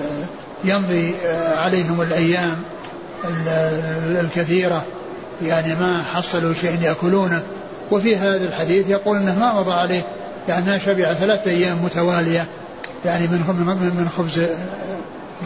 [0.63, 1.15] يمضي
[1.55, 2.57] عليهم الأيام.
[4.22, 4.86] الكثيرة.
[5.43, 7.43] يعني ما حصلوا شيء يأكلونه.
[7.91, 10.01] وفي هذا الحديث يقول أنه ما مضى عليه.
[10.47, 12.47] يعني ما شبع ثلاثة أيام متوالية.
[13.05, 13.39] يعني من
[13.97, 14.41] من خبز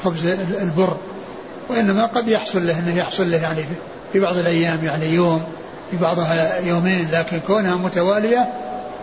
[0.03, 0.25] خبز
[0.61, 0.97] البر.
[1.69, 3.61] وإنما قد يحصل له أنه يحصل له يعني
[4.13, 5.43] في بعض الأيام يعني يوم
[5.91, 7.07] في بعضها يومين.
[7.11, 8.47] لكن كونها متوالية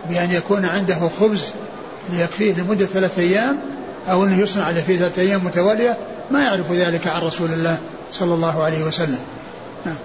[0.09, 1.43] بأن يكون عنده خبز
[2.13, 3.59] يكفيه لمدة ثلاثة أيام
[4.07, 5.97] أو أنه يصنع له في ثلاثة أيام متوالية
[6.31, 7.77] ما يعرف ذلك عن رسول الله.
[8.11, 9.19] صلى الله عليه وسلم.
[9.85, 9.95] نعم.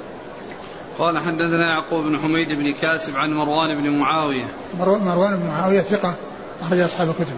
[0.99, 4.45] قال حدثنا يعقوب بن حميد بن كاسب عن مروان بن معاوية.
[4.79, 6.15] مروان بن معاوية ثقة
[6.61, 7.37] أخرج أصحاب الكتب.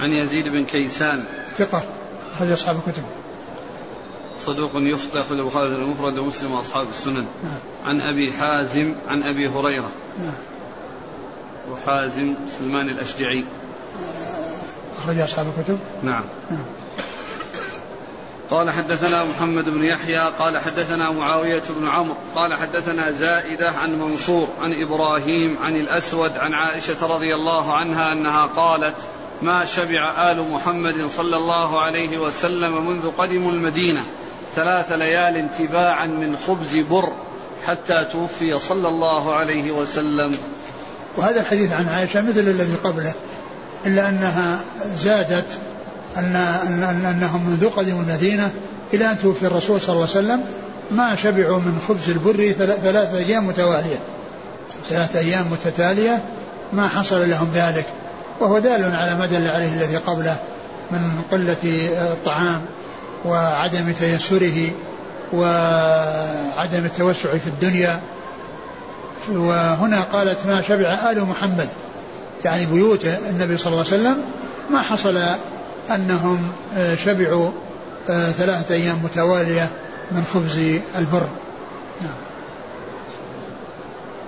[0.00, 1.24] عن يزيد بن كيسان.
[1.56, 1.82] ثقة
[2.36, 3.02] أخرج أصحاب الكتب.
[4.38, 7.26] صدوق يخطئ أخرج البخاري في المفرد ومسلم وأصحاب السنن.
[7.42, 7.60] نعم.
[7.84, 9.88] عن أبي حازم عن أبي هريرة.
[10.18, 10.34] نعم.
[11.72, 13.44] وحازم سلمان الأشجعي.
[14.98, 15.78] أخرج أصحاب الكتب.
[16.02, 16.64] نعم, نعم.
[18.50, 24.48] قال حدثنا محمد بن يحيى قال حدثنا معاوية بن عمرو قال حدثنا زائدة عن منصور
[24.60, 28.96] عن إبراهيم عن الأسود عن عائشة رضي الله عنها أنها قالت
[29.42, 34.02] ما شبع آل محمد صلى الله عليه وسلم منذ قدموا المدينة
[34.54, 37.12] ثلاث ليال تباعا من خبز بر
[37.66, 40.36] حتى توفي صلى الله عليه وسلم.
[41.16, 43.14] وهذا الحديث عن عائشة مثل الذي قبله
[43.86, 44.60] إلا أنها
[44.96, 45.46] زادت
[46.18, 46.36] أن
[46.82, 48.50] أن أنهم منذ قدموا المدينة
[48.94, 50.44] إلى أن توفي الرسول صلى الله عليه وسلم
[50.90, 52.52] ما شبعوا من خبز البر
[52.82, 53.98] ثلاثة أيام متوالية.
[54.88, 56.22] ثلاثة أيام متتالية
[56.72, 57.86] ما حصل لهم ذلك
[58.40, 60.36] وهو دال على ما دل عليه الذي قبله
[60.90, 61.56] من قلة
[62.12, 62.62] الطعام
[63.24, 64.70] وعدم تيسره
[65.32, 68.00] وعدم التوسع في الدنيا.
[69.28, 71.68] وهنا قالت ما شبع آل محمد.
[72.44, 74.16] يعني بيوت النبي صلى الله عليه وسلم
[74.70, 75.18] ما حصل
[75.90, 77.50] أنهم آه، شبعوا
[78.08, 79.70] آه، ثلاثة أيام متوالية
[80.12, 80.58] من خبز
[80.96, 81.28] البر.
[82.02, 82.16] نعم.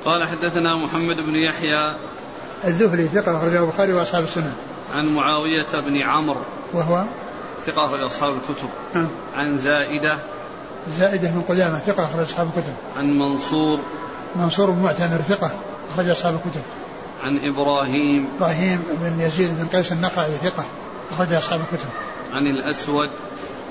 [0.05, 1.97] قال حدثنا محمد بن يحيى
[2.65, 4.53] الذهلي ثقة أخرجه البخاري وأصحاب السنة.
[4.95, 6.41] عن معاوية بن عمرو
[6.75, 7.05] وهو؟
[7.67, 8.69] ثقة أخرج أصحاب الكتب.
[8.95, 9.11] نعم.
[9.37, 10.19] عن زائدة
[10.99, 12.75] زائدة من قدامة ثقة أخرج أصحاب الكتب.
[12.99, 13.79] عن منصور
[14.37, 15.51] منصور بن معتمر ثقة
[15.95, 16.63] أخرج أصحاب الكتب.
[17.23, 20.65] عن إبراهيم إبراهيم بن يزيد بن قيس النقعي ثقة.
[21.19, 21.89] أخرج أصحاب الكتب.
[22.33, 23.11] عن الأسود.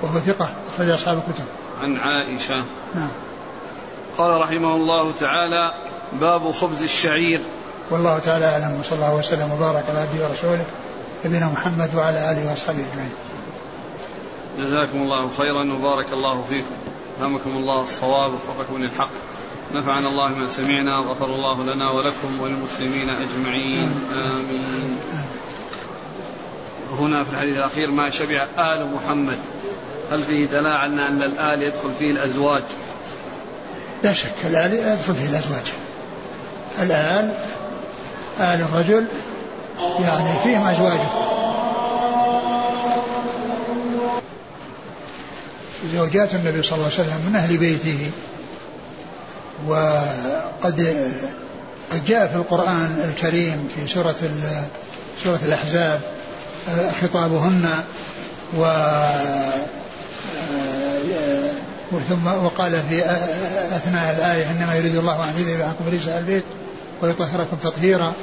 [0.01, 1.45] وهو ثقة أخرج أصحاب الكتب.
[1.81, 2.63] عن عائشة.
[2.95, 3.11] نعم.
[4.17, 5.73] قال رحمه الله تعالى
[6.21, 7.41] باب خبز الشعير.
[7.91, 10.65] والله تعالى أعلم وصلى الله وسلم وبارك على عبده ورسوله
[11.25, 13.13] نبينا محمد وعلى آله وأصحابه أجمعين.
[14.59, 16.75] جزاكم الله خيرا وبارك الله فيكم.
[17.19, 19.09] ألهمكم الله الصواب وفقكم للحق.
[19.73, 23.99] نفعنا الله ما سمعنا غفر الله لنا ولكم وللمسلمين أجمعين.
[24.13, 24.36] آمين.
[27.23, 29.37] في الحديث الأخير ما شبع آل محمد.
[30.11, 32.63] هل فيه دلاله على أن الآل يدخل فيه الأزواج؟
[34.03, 35.73] لا شك الآل يدخل فيه الأزواج.
[36.79, 37.33] الآل
[38.39, 39.05] آل الرجل
[39.99, 41.07] يعني فيهم أزواجه
[45.93, 48.11] زوجات النبي صلى الله عليه وسلم من أهل بيته
[49.67, 50.97] وقد
[51.91, 54.15] قد جاء في القرآن الكريم في سورة
[55.23, 56.01] سورة الأحزاب
[57.01, 57.65] خطابهن
[58.57, 58.63] و
[62.09, 63.05] ثم وقال في
[63.75, 66.43] أثناء الآية إنما يريد الله أن يذهب عنكم رجس البيت
[67.01, 68.13] ويطهركم تطهيرا.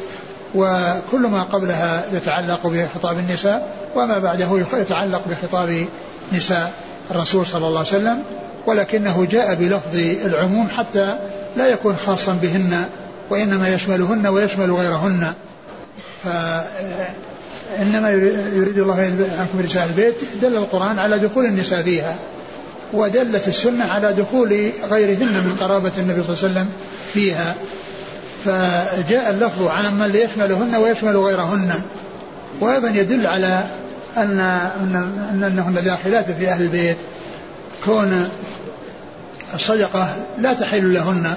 [0.55, 5.86] وكل ما قبلها يتعلق بخطاب النساء وما بعده يتعلق بخطاب
[6.32, 6.72] نساء
[7.11, 8.22] الرسول صلى الله عليه وسلم.
[8.66, 11.18] ولكنه جاء بلفظ العموم حتى
[11.57, 12.84] لا يكون خاصا بهن
[13.30, 15.32] وإنما يشملهن ويشمل غيرهن.
[17.71, 18.11] فإنما
[18.55, 19.01] يريد الله
[19.39, 20.15] عنكم رجال البيت.
[20.43, 22.17] دل القرآن على دخول النساء فيها
[22.93, 26.69] ودلت السنة على دخول غيرهن من قرابة النبي صلى الله عليه وسلم
[27.15, 27.55] فيها.
[28.45, 31.75] فجاء اللفظ عاما ليشملهن ويشمل غيرهن.
[32.61, 33.65] وأيضا يدل على
[34.17, 36.97] أن أن أنهن داخلات في أهل البيت.
[37.85, 38.29] كون
[39.55, 41.35] الصدقة لا تحل لهن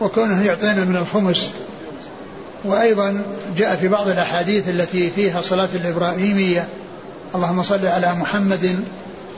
[0.00, 1.50] وكونه يعطينا من الخمس
[2.64, 3.22] وأيضا
[3.56, 6.68] جاء في بعض الأحاديث التي فيها صلاة الإبراهيمية.
[7.34, 8.84] اللهم صل على محمد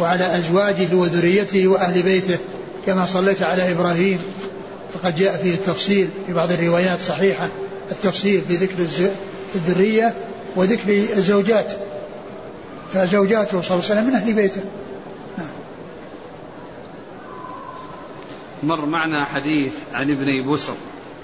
[0.00, 2.38] وعلى أزواجه وذريته وأهل بيته
[2.86, 4.18] كما صليت على إبراهيم.
[4.94, 7.50] فقد جاء فيه التفصيل في بعض الروايات صحيحة
[7.90, 8.86] التفصيل في ذكر
[9.54, 10.14] الذرية
[10.56, 11.72] وذكر الزوجات.
[12.92, 14.60] فزوجاته صلى الله عليه وسلم من أهل بيته.
[18.62, 20.74] مر معنا حديث عن ابن بسر.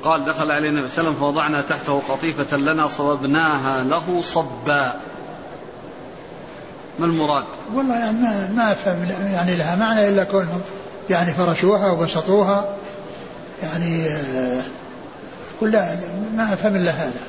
[0.04, 5.00] قال دخل علينا النبي صلى الله عليه وسلم فوضعنا تحته قطيفة لنا صببناها له صبا
[6.98, 7.44] ما المراد؟
[7.74, 10.60] والله يعني ما ما أفهم يعني لها معنى إلا كونهم
[11.10, 12.76] يعني فرشوها وبسطوها
[13.62, 14.08] يعني
[15.60, 17.20] كلها آه، ما أفهم إلا هذا.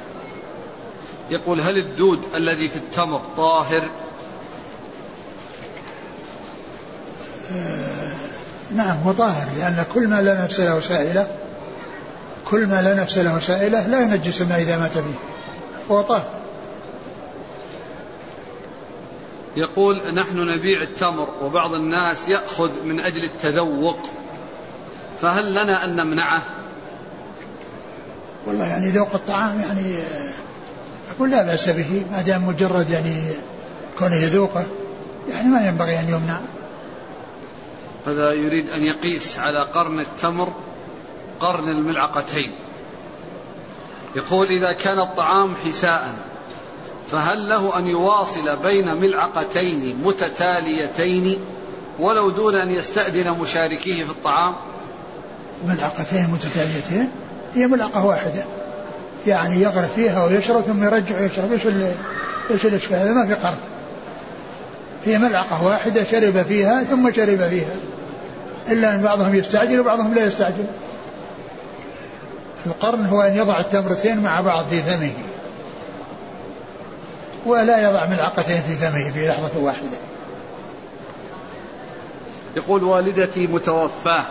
[1.29, 3.89] يقول هل الدود الذي في التمر طاهر؟
[7.51, 8.11] آه،
[8.75, 11.40] نعم هو طاهر لأن كل ما لا نفس له سائلة
[12.51, 15.13] كل ما لا نفس له سائلة لا ينجس الماء إذا مات به.
[15.91, 16.41] هو طاهر
[19.55, 23.99] يقول نحن نبيع التمر وبعض الناس يأخذ من أجل التذوق.
[25.21, 26.41] فهل لنا أن نمنعه؟
[28.45, 29.95] والله يعني ذوق الطعام يعني
[31.15, 33.23] أقول لا بأس به ما دام مجرد يعني
[33.99, 34.65] كونه يذوقه
[35.29, 36.39] يعني ما ينبغي أن يمنع.
[38.07, 40.53] هذا يريد أن يقيس على قرن التمر
[41.41, 42.51] قرن الملعقتين.
[44.15, 46.15] يقول إذا كان الطعام حساء
[47.11, 51.39] فهل له أن يواصل بين ملعقتين متتاليتين
[51.99, 54.55] ولو دون أن يستأذن مشاركيه في الطعام؟
[55.67, 57.11] ملعقتين متتاليتين؟
[57.55, 58.43] هي ملعقة واحدة.
[59.27, 61.51] يعني يغرف فيها ويشرب ثم يرجع ويشرب.
[61.51, 61.61] إيش
[62.51, 63.57] إيش الاشكال هذا ما في قرن.
[65.05, 67.75] هي ملعقة واحدة شرب فيها ثم شرب فيها.
[68.69, 70.65] إلا أن بعضهم يستعجل وبعضهم لا يستعجل.
[72.65, 75.13] القرن هو أن يضع التمرتين مع بعض في فمه.
[77.45, 79.97] ولا يضع ملعقتين في فمه في لحظة واحدة.
[82.55, 84.25] يقول والدتي متوفاة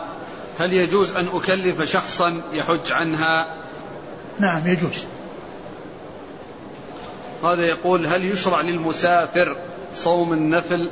[0.59, 3.57] هل يجوز أن أكلف شخصا يحج عنها؟
[4.39, 5.05] نعم يجوز.
[7.45, 9.57] هذا يقول هل يشرع للمسافر
[9.95, 10.91] صوم النفل؟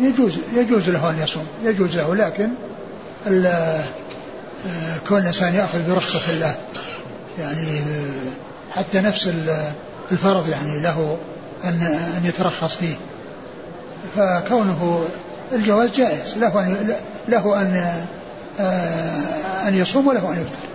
[0.00, 2.50] يجوز يجوز له أن يصوم يجوز له لكن
[5.08, 6.56] كون الإنسان يأخذ برخصة الله.
[7.38, 7.80] يعني
[8.72, 9.30] حتى نفس
[10.12, 11.16] الفرض يعني له
[11.64, 11.82] أن
[12.16, 12.94] أن يترخص فيه.
[14.16, 15.04] فكونه
[15.52, 16.38] الجواز جائز.
[16.38, 16.94] له أن
[17.28, 17.94] له أن
[18.60, 20.68] آه، أن يصوم وله أن يفطر.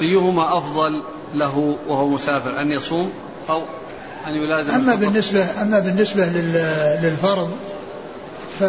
[0.00, 0.90] أيهما أفضل
[1.34, 3.12] له وهو مسافر أن يصوم
[3.50, 3.62] أو
[4.26, 5.06] أن يلازم أما الفطر.
[5.06, 6.26] بالنسبة أما بالنسبة
[7.02, 7.50] للفرض
[8.60, 8.64] ف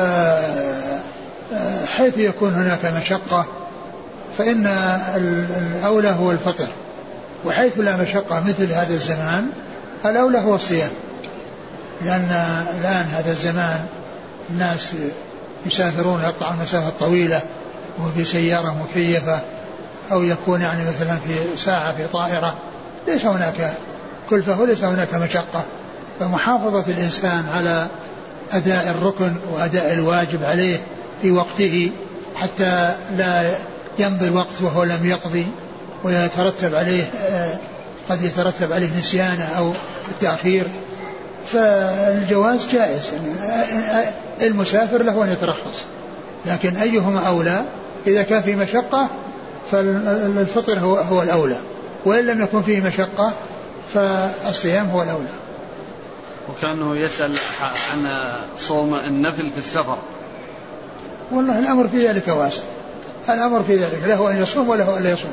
[1.98, 3.46] حيث يكون هناك مشقة
[4.38, 4.68] فإن
[5.16, 6.68] الأولى هو الفطر
[7.46, 9.48] وحيث لا مشقة مثل هذا الزمان
[10.06, 10.90] الأولى هو الصيام.
[12.02, 12.30] لأن
[12.80, 13.86] الآن هذا الزمان
[14.50, 14.94] الناس
[15.66, 17.42] يسافرون يقطعون المسافة الطويلة
[18.00, 19.40] وفي سيارة مكيفة
[20.12, 22.56] أو يكون يعني مثلا في ساعة في طائرة.
[23.08, 23.74] ليس هناك
[24.30, 25.66] كلفة وليس هناك مشقة.
[26.20, 27.88] فمحافظة الإنسان على
[28.52, 30.80] أداء الركن وأداء الواجب عليه
[31.22, 31.92] في وقته
[32.36, 33.56] حتى لا
[34.00, 35.48] يمضي الوقت وهو لم يقضي
[36.04, 37.58] ويترتب عليه آه،
[38.10, 39.72] قد يترتب عليه نسيانه أو
[40.12, 40.68] التأخير.
[41.48, 43.12] فالجواز جائز.
[43.14, 45.86] يعني آه، آه، المسافر له أن يترخص.
[46.46, 47.66] لكن أيهما أولى؟
[48.08, 49.10] إذا كان في مشقة
[49.72, 51.58] فالفطر هو, هو الأولى.
[52.06, 53.34] وإن لم يكن فيه مشقة
[53.94, 55.30] فالصيام هو الأولى.
[56.50, 57.34] وكأنه يسأل
[57.94, 58.08] عن
[58.60, 59.98] صوم النفل في السفر.
[61.32, 62.62] والله الأمر في ذلك واسع.
[63.30, 65.32] الأمر في ذلك له أن يصوم وله ألا يصوم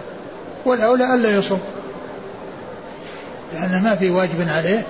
[0.65, 1.61] والأولى ألا يصوم.
[3.53, 4.83] لأن ما في واجب عليه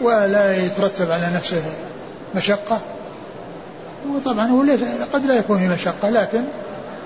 [0.00, 1.62] ولا يترتب على نفسه
[2.34, 2.80] مشقة.
[4.14, 4.80] وطبعا هو ليس
[5.12, 6.40] قد لا يكون في مشقة لكن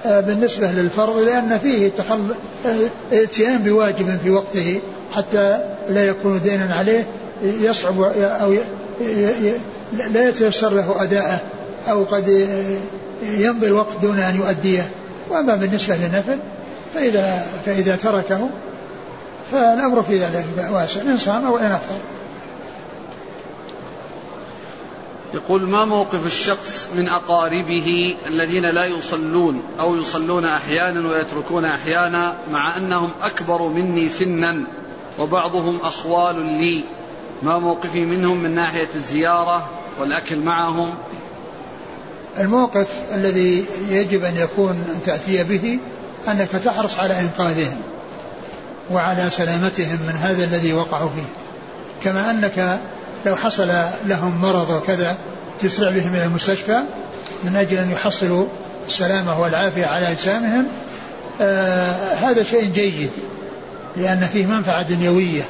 [0.06, 2.34] آه، بالنسبة للفرض لأن فيه تخل...
[2.66, 2.76] آه،
[3.12, 4.80] اتيان بواجب في وقته
[5.12, 7.06] حتى لا يكون دينا عليه
[7.42, 8.54] يصعب أو
[10.10, 11.40] لا يتيسر له أداءه.
[11.90, 12.48] أو قد
[13.22, 14.90] يمضي الوقت دون أن يؤديه.
[15.30, 16.38] وأما بالنسبة للنفل
[16.94, 18.50] فإذا فإذا تركه
[19.52, 22.00] فالأمر في ذلك واسع إن صام وإن أفطر.
[25.34, 32.76] يقول ما موقف الشخص من أقاربه الذين لا يصلون أو يصلون أحيانا ويتركون أحيانا مع
[32.76, 34.64] أنهم أكبر مني سنا
[35.18, 36.84] وبعضهم أخوال لي؟
[37.42, 39.70] ما موقفي منهم من ناحية الزيارة
[40.00, 40.94] والأكل معهم؟
[42.38, 45.78] الموقف الذي يجب أن يكون أن تأتي به
[46.28, 47.80] أنك تحرص على إنقاذهم
[48.90, 51.42] وعلى سلامتهم من هذا الذي وقعوا فيه.
[52.04, 52.80] كما أنك
[53.26, 53.68] لو حصل
[54.06, 55.16] لهم مرض وكذا
[55.58, 56.78] تسرع بهم إلى المستشفى
[57.44, 58.46] من أجل أن يحصلوا
[58.86, 60.66] السلامة والعافية على أجسامهم
[61.40, 63.10] آه هذا شيء جيد
[63.96, 65.42] لأن فيه منفعة دنيوية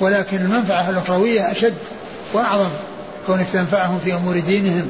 [0.00, 1.74] ولكن المنفعة الأخروية أشد
[2.32, 2.70] وأعظم
[3.26, 4.88] كونك تنفعهم في أمور دينهم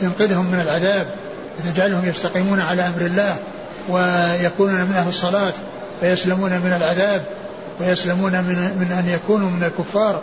[0.00, 1.10] تنقذهم من العذاب
[1.58, 3.38] وتجعلهم يستقيمون على أمر الله
[3.88, 5.52] ويكونون من أهل الصلاة
[6.02, 7.22] ويسلمون من العذاب
[7.80, 10.22] ويسلمون من, من أن يكونوا من الكفار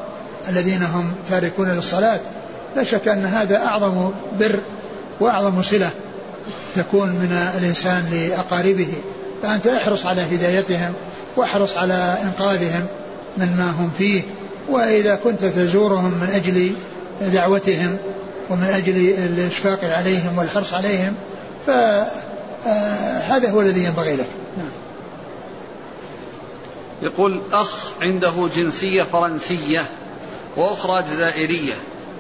[0.50, 2.20] الذين هم تاركون للصلاة.
[2.76, 4.60] لا شك أن هذا أعظم بر
[5.20, 5.92] وأعظم صلة
[6.76, 8.94] تكون من الإنسان لأقاربه.
[9.44, 10.94] فأنت احرص على هدايتهم
[11.38, 12.86] واحرص على إنقاذهم
[13.38, 14.22] من ما هم فيه
[14.70, 16.72] وإذا كنت تزورهم من أجل
[17.34, 17.98] دعوتهم
[18.50, 21.16] ومن أجل الإشفاق عليهم والحرص عليهم
[21.68, 24.72] فهذا هو الذي ينبغي لك نعم.
[27.02, 29.86] يقول أخ عنده جنسية فرنسية
[30.58, 31.76] وأخرى جزائرية.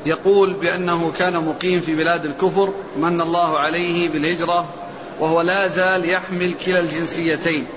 [0.05, 4.69] يقول بأنه كان مقيم في بلاد الكفر من الله عليه بالهجرة
[5.19, 7.67] وهو لا زال يحمل كلا الجنسيتين.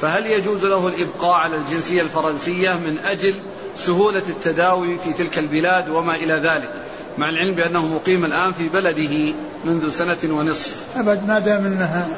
[0.00, 3.42] فهل يجوز له الإبقاء على الجنسية الفرنسية من أجل
[3.76, 6.72] سهولة التداوي في تلك البلاد وما إلى ذلك؟
[7.18, 9.34] مع العلم بأنه مقيم الآن في بلده
[9.64, 10.74] منذ سنة ونصف.
[10.96, 12.08] أبد ما دام أنها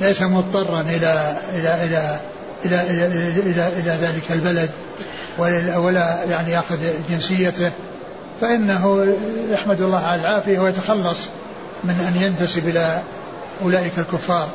[0.00, 2.20] ليس مضطرا إلى إلى إلى
[2.64, 4.70] إلى إلى, إلى, إلى, إلى ذلك البلد
[5.78, 6.78] ولا يعني يأخذ
[7.10, 7.70] جنسيته
[8.40, 9.16] فإنه
[9.50, 11.18] يحمد الله على العافية ويتخلص
[11.84, 13.02] من أن ينتسب إلى
[13.62, 14.48] أولئك الكفار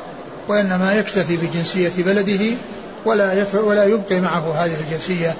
[0.48, 2.56] وإنما يكتفي بجنسية بلده
[3.04, 5.34] ولا ولا يبقي معه هذه الجنسية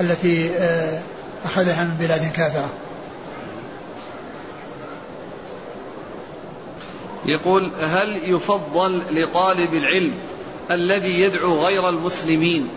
[0.00, 0.98] التي آه،
[1.44, 2.68] أخذها من بلاد كافرة.
[7.26, 10.12] يقول هل يفضل لطالب العلم
[10.70, 12.68] الذي يدعو غير المسلمين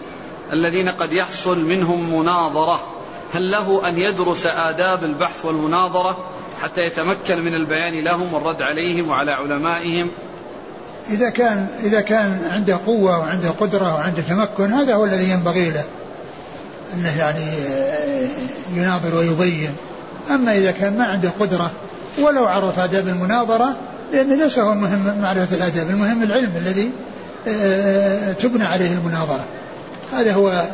[0.53, 2.87] الذين قد يحصل منهم مناظرة
[3.33, 6.17] هل له أن يدرس آداب البحث والمناظرة
[6.61, 10.09] حتى يتمكن من البيان لهم والرد عليهم وعلى علمائهم؟
[11.09, 15.83] إذا كان إذا كان عنده قوة وعنده قدرة وعنده تمكن هذا هو الذي ينبغي له
[16.93, 17.51] أنه يعني
[18.73, 19.75] يناظر ويبين.
[20.29, 21.71] أما إذا كان ما عنده قدرة
[22.19, 23.75] ولو عرف آداب المناظرة
[24.13, 26.91] لأن ليس هو المهم معرفة الآداب المهم العلم الذي
[27.47, 29.45] آه، تبنى عليه المناظرة.
[30.13, 30.65] هذا هو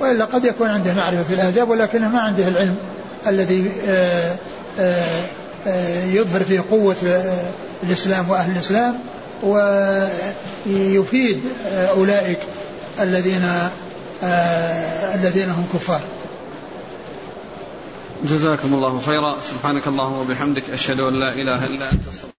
[0.00, 2.76] وإلا قد يكون عنده معرفة الآداب ولكنه ما عنده العلم
[3.26, 4.36] الذي آه،
[4.78, 6.96] آه، يظهر فيه قوة
[7.82, 8.98] الإسلام وأهل الإسلام
[10.66, 11.40] ويفيد
[11.90, 12.38] أولئك
[13.00, 13.52] الذين
[15.14, 16.00] الذين هم كفار.
[18.24, 19.36] جزاكم الله خيرا.
[19.50, 22.35] سبحانك اللهم وبحمدك أشهد أن لا إله إلا أنت